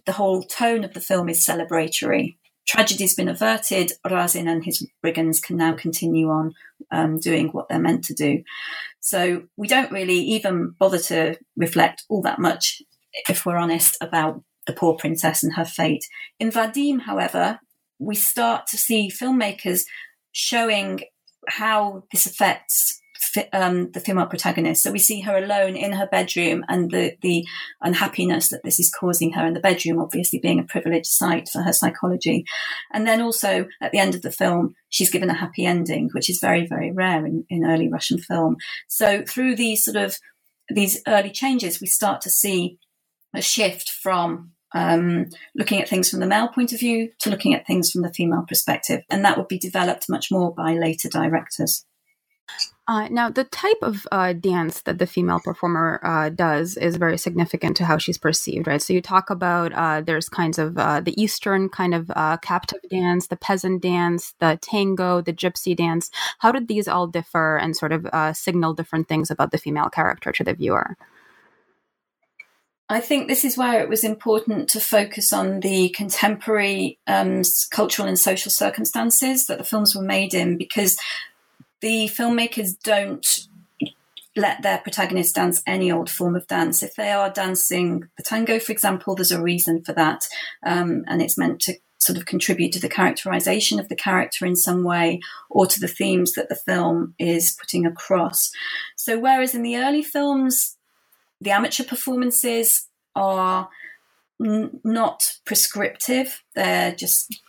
[0.04, 5.40] the whole tone of the film is celebratory tragedy's been averted, Razin and his brigands
[5.40, 6.54] can now continue on
[6.90, 8.42] um, doing what they're meant to do.
[9.00, 12.82] So we don't really even bother to reflect all that much,
[13.28, 16.04] if we're honest, about the poor princess and her fate.
[16.38, 17.60] In Vadim, however,
[18.02, 19.84] we start to see filmmakers
[20.32, 21.00] showing
[21.48, 23.00] how this affects
[23.52, 24.82] um, the female protagonist.
[24.82, 27.46] So we see her alone in her bedroom and the, the
[27.80, 31.62] unhappiness that this is causing her in the bedroom, obviously being a privileged site for
[31.62, 32.44] her psychology.
[32.92, 36.28] And then also at the end of the film, she's given a happy ending, which
[36.28, 38.56] is very, very rare in, in early Russian film.
[38.88, 40.18] So through these sort of
[40.68, 42.78] these early changes, we start to see
[43.34, 47.54] a shift from um, looking at things from the male point of view to looking
[47.54, 49.02] at things from the female perspective.
[49.10, 51.84] And that would be developed much more by later directors.
[52.88, 57.16] Uh, now, the type of uh, dance that the female performer uh, does is very
[57.16, 58.82] significant to how she's perceived, right?
[58.82, 62.80] So you talk about uh, there's kinds of uh, the Eastern kind of uh, captive
[62.90, 66.10] dance, the peasant dance, the tango, the gypsy dance.
[66.40, 68.06] How did these all differ and sort of
[68.36, 70.96] signal different things about the female character to the viewer?
[72.92, 77.40] I think this is where it was important to focus on the contemporary um,
[77.70, 80.98] cultural and social circumstances that the films were made in because
[81.80, 83.48] the filmmakers don't
[84.36, 86.82] let their protagonists dance any old form of dance.
[86.82, 90.28] If they are dancing the tango, for example, there's a reason for that,
[90.62, 94.56] um, and it's meant to sort of contribute to the characterization of the character in
[94.56, 98.50] some way or to the themes that the film is putting across.
[98.96, 100.76] So, whereas in the early films,
[101.42, 103.68] the amateur performances are
[104.42, 107.42] n- not prescriptive, they're just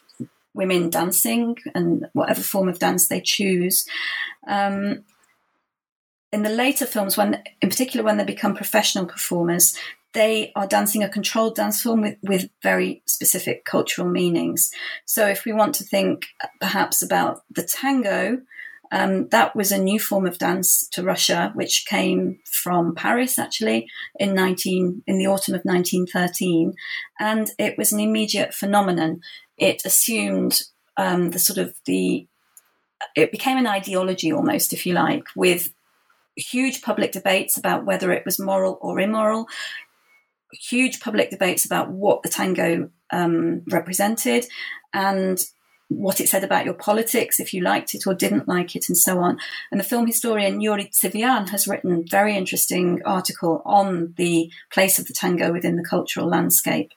[0.53, 3.85] women dancing and whatever form of dance they choose.
[4.47, 5.03] Um,
[6.31, 9.77] in the later films, when in particular when they become professional performers,
[10.13, 14.71] they are dancing a controlled dance form with, with very specific cultural meanings.
[15.05, 16.25] So, if we want to think
[16.59, 18.41] perhaps about the tango,
[18.93, 23.87] um, that was a new form of dance to Russia, which came from Paris actually
[24.19, 26.75] in 19 in the autumn of 1913,
[27.19, 29.21] and it was an immediate phenomenon.
[29.57, 30.61] It assumed
[30.95, 32.27] um, the sort of the
[33.15, 35.73] it became an ideology almost, if you like, with
[36.37, 39.47] huge public debates about whether it was moral or immoral,
[40.51, 44.45] huge public debates about what the tango um, represented,
[44.93, 45.39] and
[45.89, 48.97] what it said about your politics, if you liked it or didn't like it, and
[48.97, 49.37] so on.
[49.71, 54.99] And the film historian Yuri Tsivian has written a very interesting article on the place
[54.99, 56.91] of the tango within the cultural landscape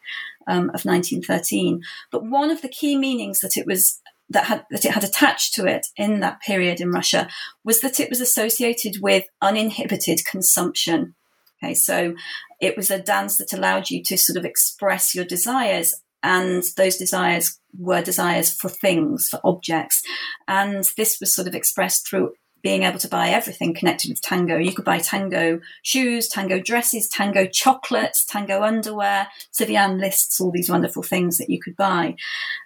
[0.46, 1.82] um, of 1913.
[2.10, 5.54] But one of the key meanings that it was that had that it had attached
[5.54, 7.28] to it in that period in Russia
[7.64, 11.14] was that it was associated with uninhibited consumption.
[11.62, 12.14] Okay, so
[12.60, 16.96] it was a dance that allowed you to sort of express your desires and those
[16.96, 20.02] desires were desires for things, for objects.
[20.48, 24.56] And this was sort of expressed through being able to buy everything connected with tango.
[24.56, 29.28] You could buy tango shoes, tango dresses, tango chocolates, tango underwear.
[29.52, 32.16] Tsivian lists all these wonderful things that you could buy.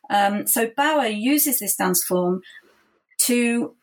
[0.08, 2.40] Um, so Bauer uses this dance form
[3.22, 3.74] to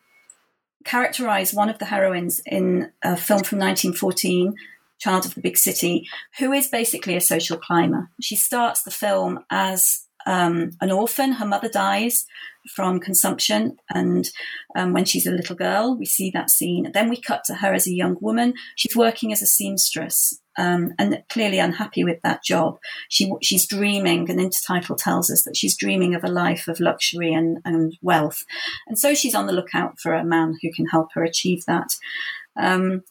[0.84, 4.54] characterize one of the heroines in a film from 1914
[4.98, 6.06] child of the big city,
[6.38, 8.10] who is basically a social climber.
[8.20, 11.32] She starts the film as um, an orphan.
[11.32, 12.26] Her mother dies
[12.74, 14.28] from consumption, and
[14.76, 16.90] um, when she's a little girl, we see that scene.
[16.92, 18.54] Then we cut to her as a young woman.
[18.76, 20.40] She's working as a seamstress.
[20.60, 22.80] Um, and clearly unhappy with that job.
[23.08, 27.32] She, she's dreaming, and intertitle tells us that she's dreaming of a life of luxury
[27.32, 28.42] and, and wealth.
[28.88, 31.94] And so she's on the lookout for a man who can help her achieve that.
[32.56, 33.04] Um,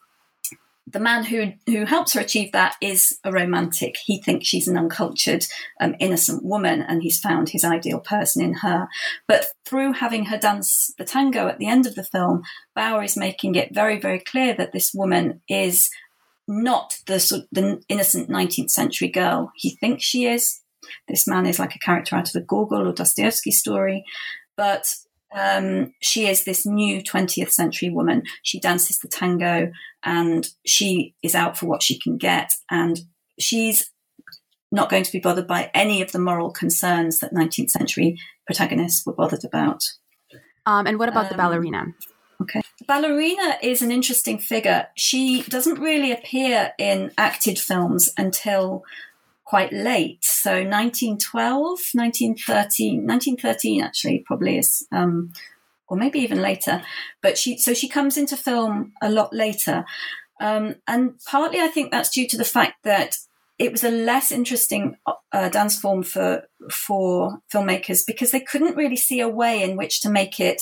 [0.89, 3.97] the man who who helps her achieve that is a romantic.
[4.03, 5.45] He thinks she's an uncultured,
[5.81, 8.88] um, innocent woman, and he's found his ideal person in her.
[9.27, 13.17] But through having her dance the tango at the end of the film, Bauer is
[13.17, 15.89] making it very, very clear that this woman is
[16.47, 20.61] not the the innocent 19th century girl he thinks she is.
[21.09, 24.05] This man is like a character out of a Gogol or Dostoevsky story,
[24.55, 24.88] but
[25.36, 28.23] um, she is this new 20th century woman.
[28.43, 29.71] She dances the tango
[30.03, 32.53] and she is out for what she can get.
[32.69, 32.99] And
[33.39, 33.91] she's
[34.71, 39.05] not going to be bothered by any of the moral concerns that 19th century protagonists
[39.05, 39.84] were bothered about.
[40.65, 41.86] Um, and what about um, the ballerina?
[42.41, 42.61] Okay.
[42.80, 44.88] The ballerina is an interesting figure.
[44.95, 48.84] She doesn't really appear in acted films until
[49.47, 50.19] quite late.
[50.23, 55.31] So 1912, 1913, 1913 actually probably is, um,
[55.87, 56.83] or maybe even later.
[57.21, 59.85] But she, so she comes into film a lot later.
[60.41, 63.17] Um, and partly I think that's due to the fact that
[63.57, 64.97] it was a less interesting
[65.31, 70.01] uh, dance form for for filmmakers because they couldn't really see a way in which
[70.01, 70.61] to make it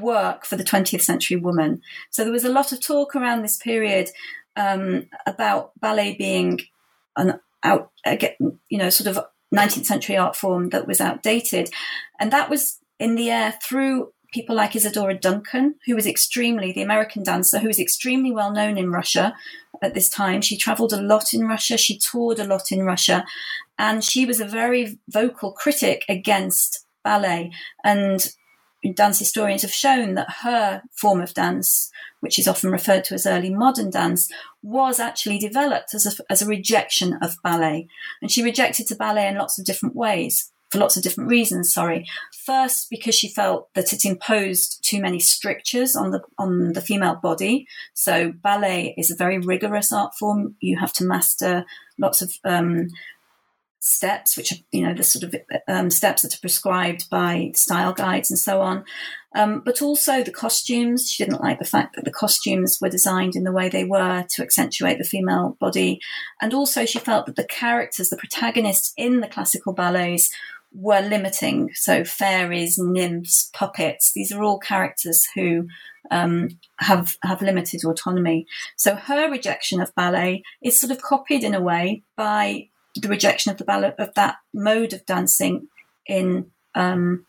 [0.00, 1.80] work for the 20th century woman.
[2.10, 4.10] So there was a lot of talk around this period
[4.56, 6.60] um, about ballet being
[7.16, 8.16] an out, uh,
[8.68, 11.70] you know, sort of 19th century art form that was outdated.
[12.20, 16.82] And that was in the air through people like Isadora Duncan, who was extremely, the
[16.82, 19.34] American dancer, who was extremely well known in Russia
[19.82, 20.40] at this time.
[20.40, 23.24] She traveled a lot in Russia, she toured a lot in Russia,
[23.78, 27.52] and she was a very vocal critic against ballet.
[27.84, 28.28] And
[28.92, 31.90] dance historians have shown that her form of dance
[32.24, 34.32] which is often referred to as early modern dance,
[34.62, 37.86] was actually developed as a, as a rejection of ballet.
[38.22, 40.50] And she rejected ballet in lots of different ways.
[40.70, 41.70] for lots of different reasons.
[41.70, 42.06] Sorry.
[42.32, 47.16] First, because she felt that it imposed too many strictures on the on the female
[47.16, 47.66] body.
[47.92, 50.56] So ballet is a very rigorous art form.
[50.60, 51.66] You have to master
[51.98, 52.88] lots of um,
[53.84, 55.34] steps, which are you know the sort of
[55.68, 58.84] um, steps that are prescribed by style guides and so on.
[59.36, 61.10] Um, but also the costumes.
[61.10, 64.24] She didn't like the fact that the costumes were designed in the way they were
[64.30, 66.00] to accentuate the female body,
[66.40, 70.30] and also she felt that the characters, the protagonists in the classical ballets,
[70.72, 71.70] were limiting.
[71.74, 74.12] So fairies, nymphs, puppets.
[74.14, 75.68] These are all characters who
[76.10, 78.46] um, have have limited autonomy.
[78.76, 83.50] So her rejection of ballet is sort of copied in a way by the rejection
[83.50, 85.68] of the ballet of that mode of dancing
[86.06, 87.26] in um,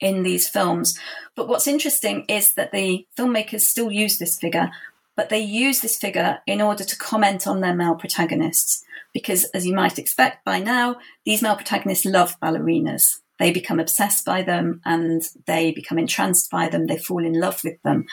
[0.00, 0.98] in these films.
[1.34, 4.70] But what's interesting is that the filmmakers still use this figure,
[5.16, 8.84] but they use this figure in order to comment on their male protagonists.
[9.14, 13.20] Because, as you might expect by now, these male protagonists love ballerinas.
[13.38, 16.86] They become obsessed by them and they become entranced by them.
[16.86, 18.04] They fall in love with them.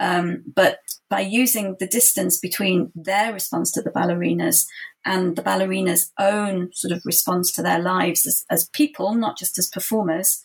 [0.00, 0.78] Um, but
[1.10, 4.66] by using the distance between their response to the ballerinas
[5.04, 9.58] and the ballerinas' own sort of response to their lives as, as people, not just
[9.58, 10.40] as performers,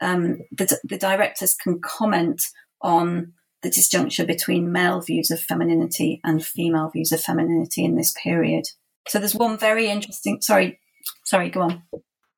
[0.00, 2.42] um, the, the directors can comment
[2.80, 3.32] on
[3.62, 8.64] the disjuncture between male views of femininity and female views of femininity in this period.
[9.08, 10.40] So there's one very interesting.
[10.42, 10.78] Sorry,
[11.24, 11.82] sorry, go on.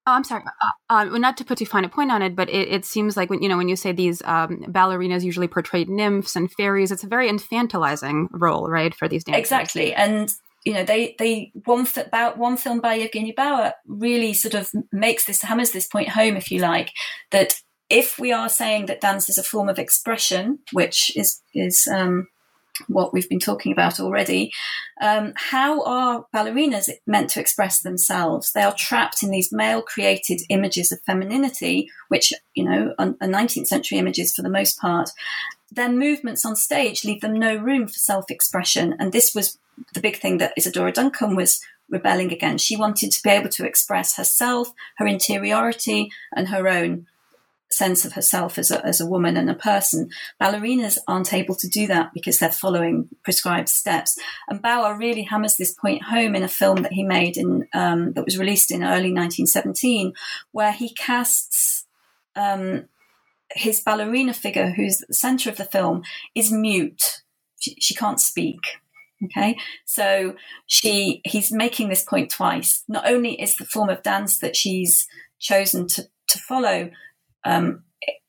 [0.09, 0.45] Oh, I'm sorry.
[0.63, 3.17] Uh, uh, not to put too fine a point on it, but it, it, seems
[3.17, 6.93] like when you know when you say these um, ballerinas usually portrayed nymphs and fairies,
[6.93, 9.41] it's a very infantilizing role, right, for these dancers.
[9.41, 10.33] Exactly, and
[10.65, 15.25] you know they they one about one film by Evgeny Bauer really sort of makes
[15.25, 16.93] this hammers this point home, if you like,
[17.33, 21.89] that if we are saying that dance is a form of expression, which is is
[21.93, 22.29] um,
[22.89, 24.53] what we've been talking about already.
[25.01, 28.53] Um, how are ballerinas meant to express themselves?
[28.53, 33.67] They are trapped in these male created images of femininity, which, you know, are 19th
[33.67, 35.11] century images for the most part.
[35.71, 38.95] Their movements on stage leave them no room for self expression.
[38.99, 39.59] And this was
[39.95, 42.65] the big thing that Isadora Duncan was rebelling against.
[42.65, 47.07] She wanted to be able to express herself, her interiority, and her own
[47.71, 50.09] sense of herself as a, as a woman and a person.
[50.41, 54.19] Ballerinas aren't able to do that because they're following prescribed steps.
[54.49, 58.13] And Bauer really hammers this point home in a film that he made in um,
[58.13, 60.13] that was released in early 1917,
[60.53, 61.87] where he casts
[62.35, 62.87] um,
[63.53, 66.03] his ballerina figure, who's at the center of the film,
[66.35, 67.23] is mute.
[67.59, 68.61] She, she can't speak.
[69.25, 69.57] Okay,
[69.87, 70.37] so
[70.67, 72.85] she he's making this point twice.
[72.87, 75.09] Not only is the form of dance that she's
[75.39, 76.91] chosen to to follow
[77.47, 77.85] um,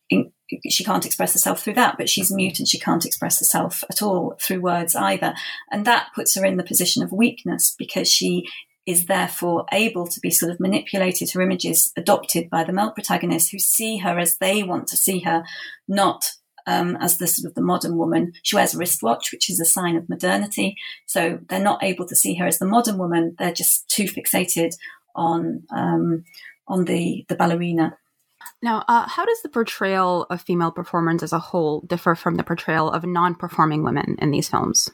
[0.09, 0.31] in,
[0.69, 4.01] she can't express herself through that, but she's mute and she can't express herself at
[4.01, 5.33] all through words either.
[5.71, 8.45] And that puts her in the position of weakness because she
[8.85, 13.49] is therefore able to be sort of manipulated, her images adopted by the male protagonists
[13.49, 15.43] who see her as they want to see her,
[15.89, 16.31] not
[16.65, 18.31] um, as the sort of the modern woman.
[18.43, 20.77] She wears a wristwatch, which is a sign of modernity.
[21.05, 23.35] So they're not able to see her as the modern woman.
[23.37, 24.71] They're just too fixated
[25.15, 26.23] on um,
[26.67, 27.97] on the the ballerina.
[28.61, 32.43] Now, uh, how does the portrayal of female performers as a whole differ from the
[32.43, 34.89] portrayal of non performing women in these films?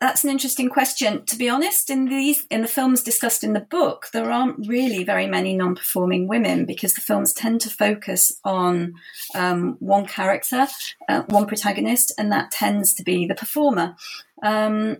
[0.00, 1.24] That's an interesting question.
[1.26, 5.02] To be honest, in these in the films discussed in the book, there aren't really
[5.02, 8.94] very many non-performing women because the films tend to focus on
[9.34, 10.68] um, one character,
[11.08, 13.96] uh, one protagonist, and that tends to be the performer.
[14.40, 14.98] Um,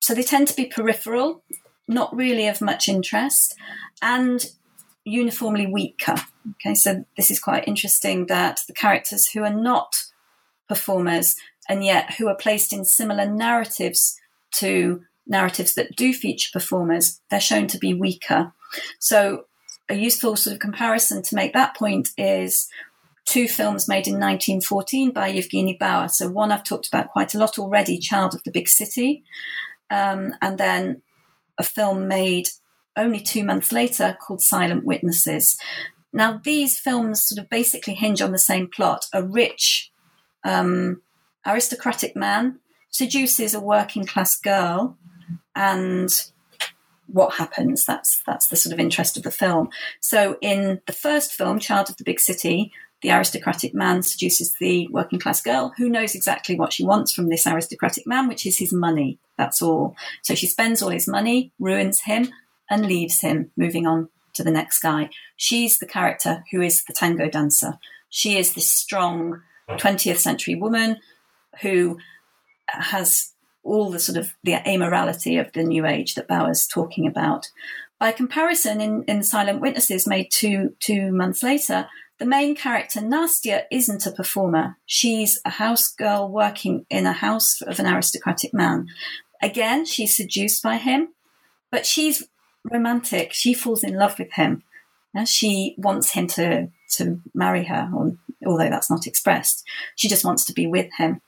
[0.00, 1.44] so they tend to be peripheral,
[1.86, 3.54] not really of much interest,
[4.00, 4.46] and
[5.04, 6.14] uniformly weaker.
[6.52, 10.04] Okay, so this is quite interesting that the characters who are not
[10.68, 11.36] performers
[11.68, 14.18] and yet who are placed in similar narratives
[14.52, 18.52] to narratives that do feature performers, they're shown to be weaker.
[18.98, 19.44] So
[19.88, 22.68] a useful sort of comparison to make that point is
[23.24, 26.08] two films made in 1914 by Evgeny Bauer.
[26.08, 29.22] So one I've talked about quite a lot already, Child of the Big City,
[29.90, 31.02] um, and then
[31.58, 32.48] a film made
[32.96, 35.56] only two months later called Silent Witnesses.
[36.12, 39.06] Now, these films sort of basically hinge on the same plot.
[39.12, 39.90] A rich,
[40.44, 41.00] um,
[41.46, 42.58] aristocratic man
[42.90, 44.98] seduces a working class girl,
[45.56, 46.10] and
[47.06, 47.86] what happens?
[47.86, 49.70] That's that's the sort of interest of the film.
[50.00, 52.72] So, in the first film, Child of the Big City,
[53.02, 57.28] the aristocratic man seduces the working class girl who knows exactly what she wants from
[57.28, 59.18] this aristocratic man, which is his money.
[59.36, 59.96] That's all.
[60.22, 62.28] So she spends all his money, ruins him,
[62.72, 65.10] and leaves him, moving on to the next guy.
[65.36, 67.78] She's the character who is the tango dancer.
[68.08, 70.98] She is this strong 20th century woman
[71.60, 71.98] who
[72.66, 77.50] has all the sort of the amorality of the new age that Bauer's talking about.
[78.00, 83.64] By comparison, in, in Silent Witnesses, made two two months later, the main character Nastya
[83.70, 84.78] isn't a performer.
[84.86, 88.86] She's a house girl working in a house of an aristocratic man.
[89.42, 91.08] Again, she's seduced by him,
[91.70, 92.24] but she's
[92.64, 93.32] romantic.
[93.32, 94.62] She falls in love with him.
[95.14, 97.90] And she wants him to to marry her,
[98.46, 99.64] although that's not expressed.
[99.96, 101.20] She just wants to be with him.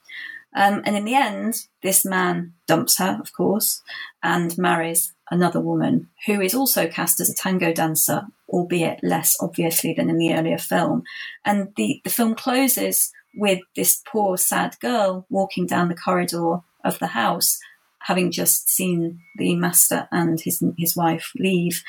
[0.55, 3.83] Um, and in the end, this man dumps her, of course,
[4.23, 9.95] and marries another woman who is also cast as a tango dancer, albeit less obviously
[9.95, 11.03] than in the earlier film.
[11.45, 16.99] And the, the film closes with this poor, sad girl walking down the corridor of
[17.01, 17.59] the house,
[18.05, 21.83] having just seen the master and his his wife leave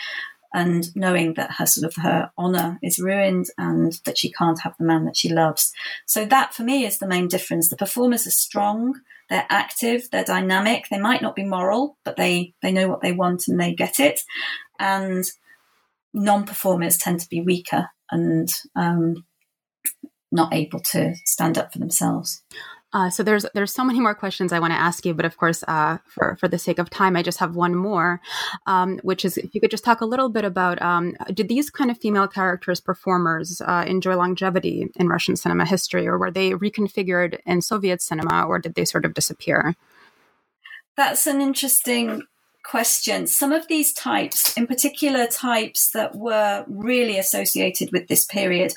[0.54, 4.74] and knowing that her sort of her honor is ruined and that she can't have
[4.80, 5.74] the man that she loves.
[6.06, 7.68] So that for me is the main difference.
[7.68, 10.86] The performers are strong, they're active, they're dynamic.
[10.90, 14.00] They might not be moral, but they they know what they want and they get
[14.00, 14.22] it.
[14.80, 15.26] And
[16.14, 18.48] non-performers tend to be weaker and
[18.78, 19.26] um,
[20.32, 22.42] not able to stand up for themselves.
[22.96, 25.36] Uh, so there's there's so many more questions I want to ask you, but of
[25.36, 28.22] course, uh, for for the sake of time, I just have one more,
[28.68, 31.70] um, which is if you could just talk a little bit about um, did these
[31.70, 36.52] kind of female characters performers uh, enjoy longevity in Russian cinema history, or were they
[36.52, 39.76] reconfigured in Soviet cinema, or did they sort of disappear?
[40.96, 42.22] That's an interesting
[42.64, 43.28] question.
[43.28, 48.74] Some of these types, in particular types that were really associated with this period,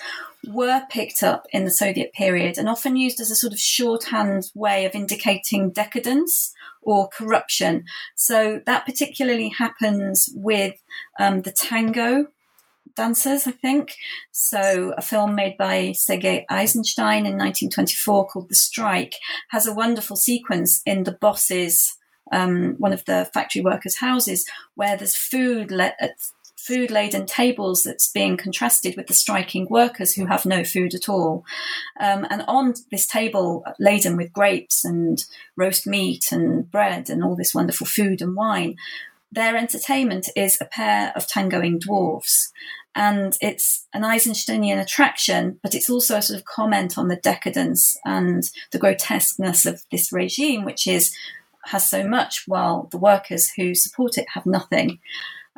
[0.47, 4.51] were picked up in the Soviet period and often used as a sort of shorthand
[4.55, 7.85] way of indicating decadence or corruption.
[8.15, 10.75] So that particularly happens with
[11.19, 12.29] um, the tango
[12.95, 13.95] dancers, I think.
[14.33, 19.15] So a film made by Sergei Eisenstein in 1924 called The Strike
[19.51, 21.95] has a wonderful sequence in the boss's
[22.31, 25.97] um, one of the factory workers' houses where there's food let
[26.59, 31.09] food laden tables that's being contrasted with the striking workers who have no food at
[31.09, 31.45] all.
[32.01, 35.25] Um, and on this table laden with grapes and
[35.57, 38.77] roast meat and bread and all this wonderful food and wine,
[39.31, 42.53] their entertainment is a pair of tangoing dwarfs.
[42.95, 47.97] And it's an Eisensteinian attraction, but it's also a sort of comment on the decadence
[48.05, 48.43] and
[48.73, 51.15] the grotesqueness of this regime, which is
[51.67, 54.99] has so much while the workers who support it have nothing.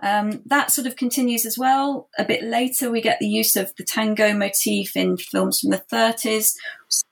[0.02, 2.08] Um, that sort of continues as well.
[2.18, 5.82] A bit later, we get the use of the tango motif in films from the
[5.92, 6.54] 30s,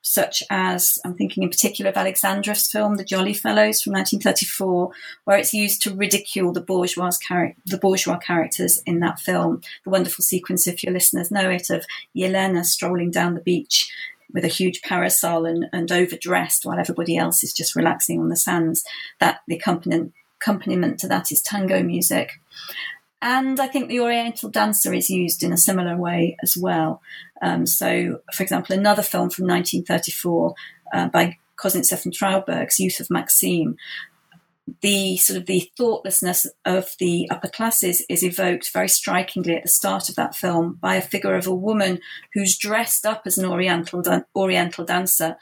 [0.01, 4.91] such as I'm thinking in particular of Alexandrov's film, The Jolly Fellows from 1934,
[5.25, 9.61] where it's used to ridicule the bourgeois, char- the bourgeois characters in that film.
[9.85, 11.85] The wonderful sequence, if your listeners know it, of
[12.17, 13.93] Yelena strolling down the beach
[14.33, 18.37] with a huge parasol and, and overdressed while everybody else is just relaxing on the
[18.37, 18.85] sands.
[19.21, 22.41] That the accompaniment accompaniment to that is tango music.
[23.21, 27.03] And I think the Oriental dancer is used in a similar way as well.
[27.43, 30.55] Um, so, for example, another film from 1934
[30.95, 33.77] uh, by Kozintsev and Trauberg's Youth of Maxim,
[34.83, 39.69] the sort of the thoughtlessness of the upper classes is evoked very strikingly at the
[39.69, 42.01] start of that film by a figure of a woman
[42.35, 44.03] who's dressed up as an Oriental
[44.37, 45.37] Oriental dancer,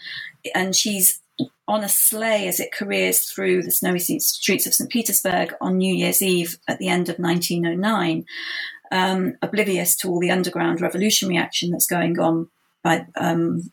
[0.55, 1.21] and she's
[1.69, 4.91] on a sleigh as it careers through the snowy streets of St.
[4.91, 8.25] Petersburg on New Year's Eve at the end of 1909,
[8.93, 12.49] um, oblivious to all the underground revolutionary action that's going on
[12.83, 13.71] by, um,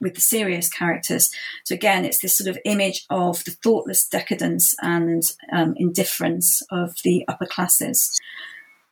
[0.00, 1.30] with the serious characters.
[1.64, 5.22] So again, it's this sort of image of the thoughtless decadence and
[5.52, 8.18] um, indifference of the upper classes.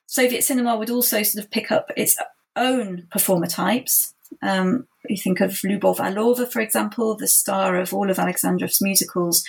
[0.06, 2.16] Soviet cinema would also sort of pick up its
[2.56, 4.13] own performer types.
[4.42, 9.44] Um, you think of Lubov Orlova, for example, the star of all of Alexandrov's musicals,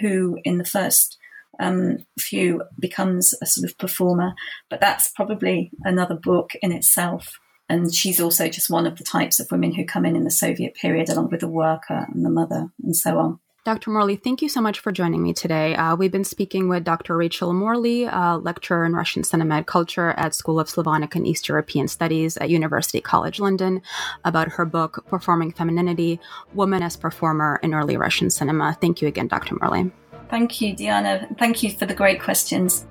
[0.00, 1.18] who in the first
[1.58, 4.34] um, few becomes a sort of performer.
[4.68, 7.38] But that's probably another book in itself.
[7.68, 10.30] And she's also just one of the types of women who come in in the
[10.30, 13.40] Soviet period, along with the worker and the mother and so on.
[13.66, 13.90] Dr.
[13.90, 15.74] Morley, thank you so much for joining me today.
[15.74, 17.16] Uh, we've been speaking with Dr.
[17.16, 21.48] Rachel Morley, uh, lecturer in Russian cinema and culture at School of Slavonic and East
[21.48, 23.82] European Studies at University College London,
[24.24, 26.20] about her book, Performing Femininity
[26.54, 28.78] Woman as Performer in Early Russian Cinema.
[28.80, 29.56] Thank you again, Dr.
[29.60, 29.90] Morley.
[30.30, 31.26] Thank you, Diana.
[31.36, 32.86] Thank you for the great questions.